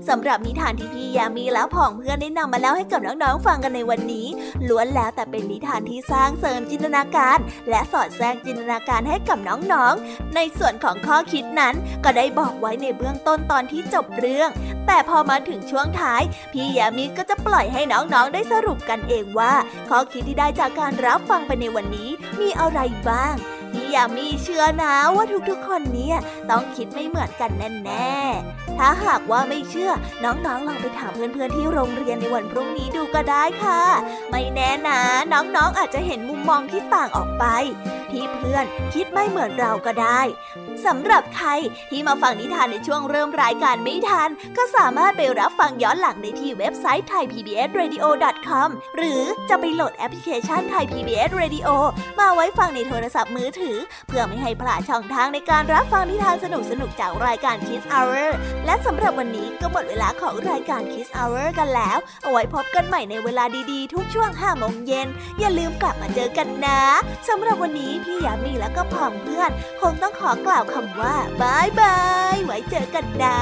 [0.10, 4.28] สำหรับนิทานที่พี่ยามีแล้วผองเพื่อนได้นำมาเล่าให้กับน้องๆฟังกันในวันนี้
[4.68, 7.38] ล้วนแล้วแต่เป็นนิทานที่สร้างเสริมจินตนาการ
[7.70, 14.50] และสอดแทรกจินตนาการให้กับน้องๆ ในส่วนของข้อคิดนั้นก็ได้บอกไว้ในเบื้องต้นตอนที่จบเรื่อง
[14.88, 16.22] แต่พอมาถึงช่วงท้าย
[16.54, 19.54] พี่ยามีก็จะปล่อยให้น้องๆได้สรุปกันเองว่า
[19.90, 22.10] ข้อคิดที่ได้จากการรับฟังไปในวันนี้
[22.42, 23.36] มีอะไรบ้าง
[23.74, 26.18] พี่ยามีเชื่อนะว่าทุกๆคนเนี่ย
[26.50, 27.52] ต้องคิดไม่เหมือนกัน
[27.86, 29.92] แน่ๆ ถ้าหากว่าไม่เชื่อ
[30.24, 33.82] น้องๆลองไปถามเพื่อนๆที่โรงเรียนในวันพรุ่งนี้ดูก็ได้ค่ะ
[34.30, 35.02] ไม่แน่นะ
[35.34, 37.46] น้องๆอาจจะเห็นมุมมองที่ต่างออกไป
[38.12, 40.22] ที่เพื่อนคิดไม่เหมือนเราก็ได้
[40.86, 41.50] สำหรับใคร
[41.92, 51.68] ที่มาฟังนิทานในช่วงเริ่มรายการไม่ทัน ก็สามารถไปรับฟังย้อนหลังได้ที่เว็บไซต์ thaipbsradio.com หรือจะไปโหลดแอปพลิเคชัน Thai PBS Radio
[52.20, 56.46] มาไว้ฟังในโทรศัพท์มือถือ เพื่อไม่ให้พลาดช่องทางในการรับฟังนิทานส
[56.82, 58.30] นุกๆจากรายการ Kids Hour
[58.66, 65.08] และสำหรับวันนี้ก็หมดเวลาของรายการ Kids Hour กันแล้ว เอาไว้พบกันใหม่ในเวลาดีๆ ทุกช่วง5โมงเย็น
[65.40, 66.82] อย่าลืมกลับมาเจอกันนะ
[67.30, 69.52] สำหรับวันนี้พี่ยามีและก็พ่อเพื่อน
[69.82, 71.98] คงต้องขอกล่าวคำว่าบายบา
[72.36, 73.40] ย ไว้เจอกันนะ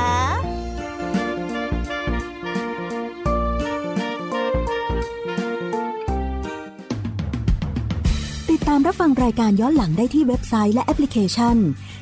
[8.50, 11.56] ติดตามรับฟังรายการย้อนหลังได้ที่เว็บไซต์และแอปพลิเคชัน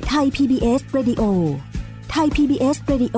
[0.08, 1.24] ไทย PBS Radio
[2.12, 3.18] ไทย PBS Radio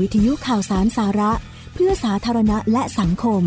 [0.00, 1.32] วิทยุข่าวสารสาระ
[1.74, 3.42] เพื่อสาธารณะและสังคม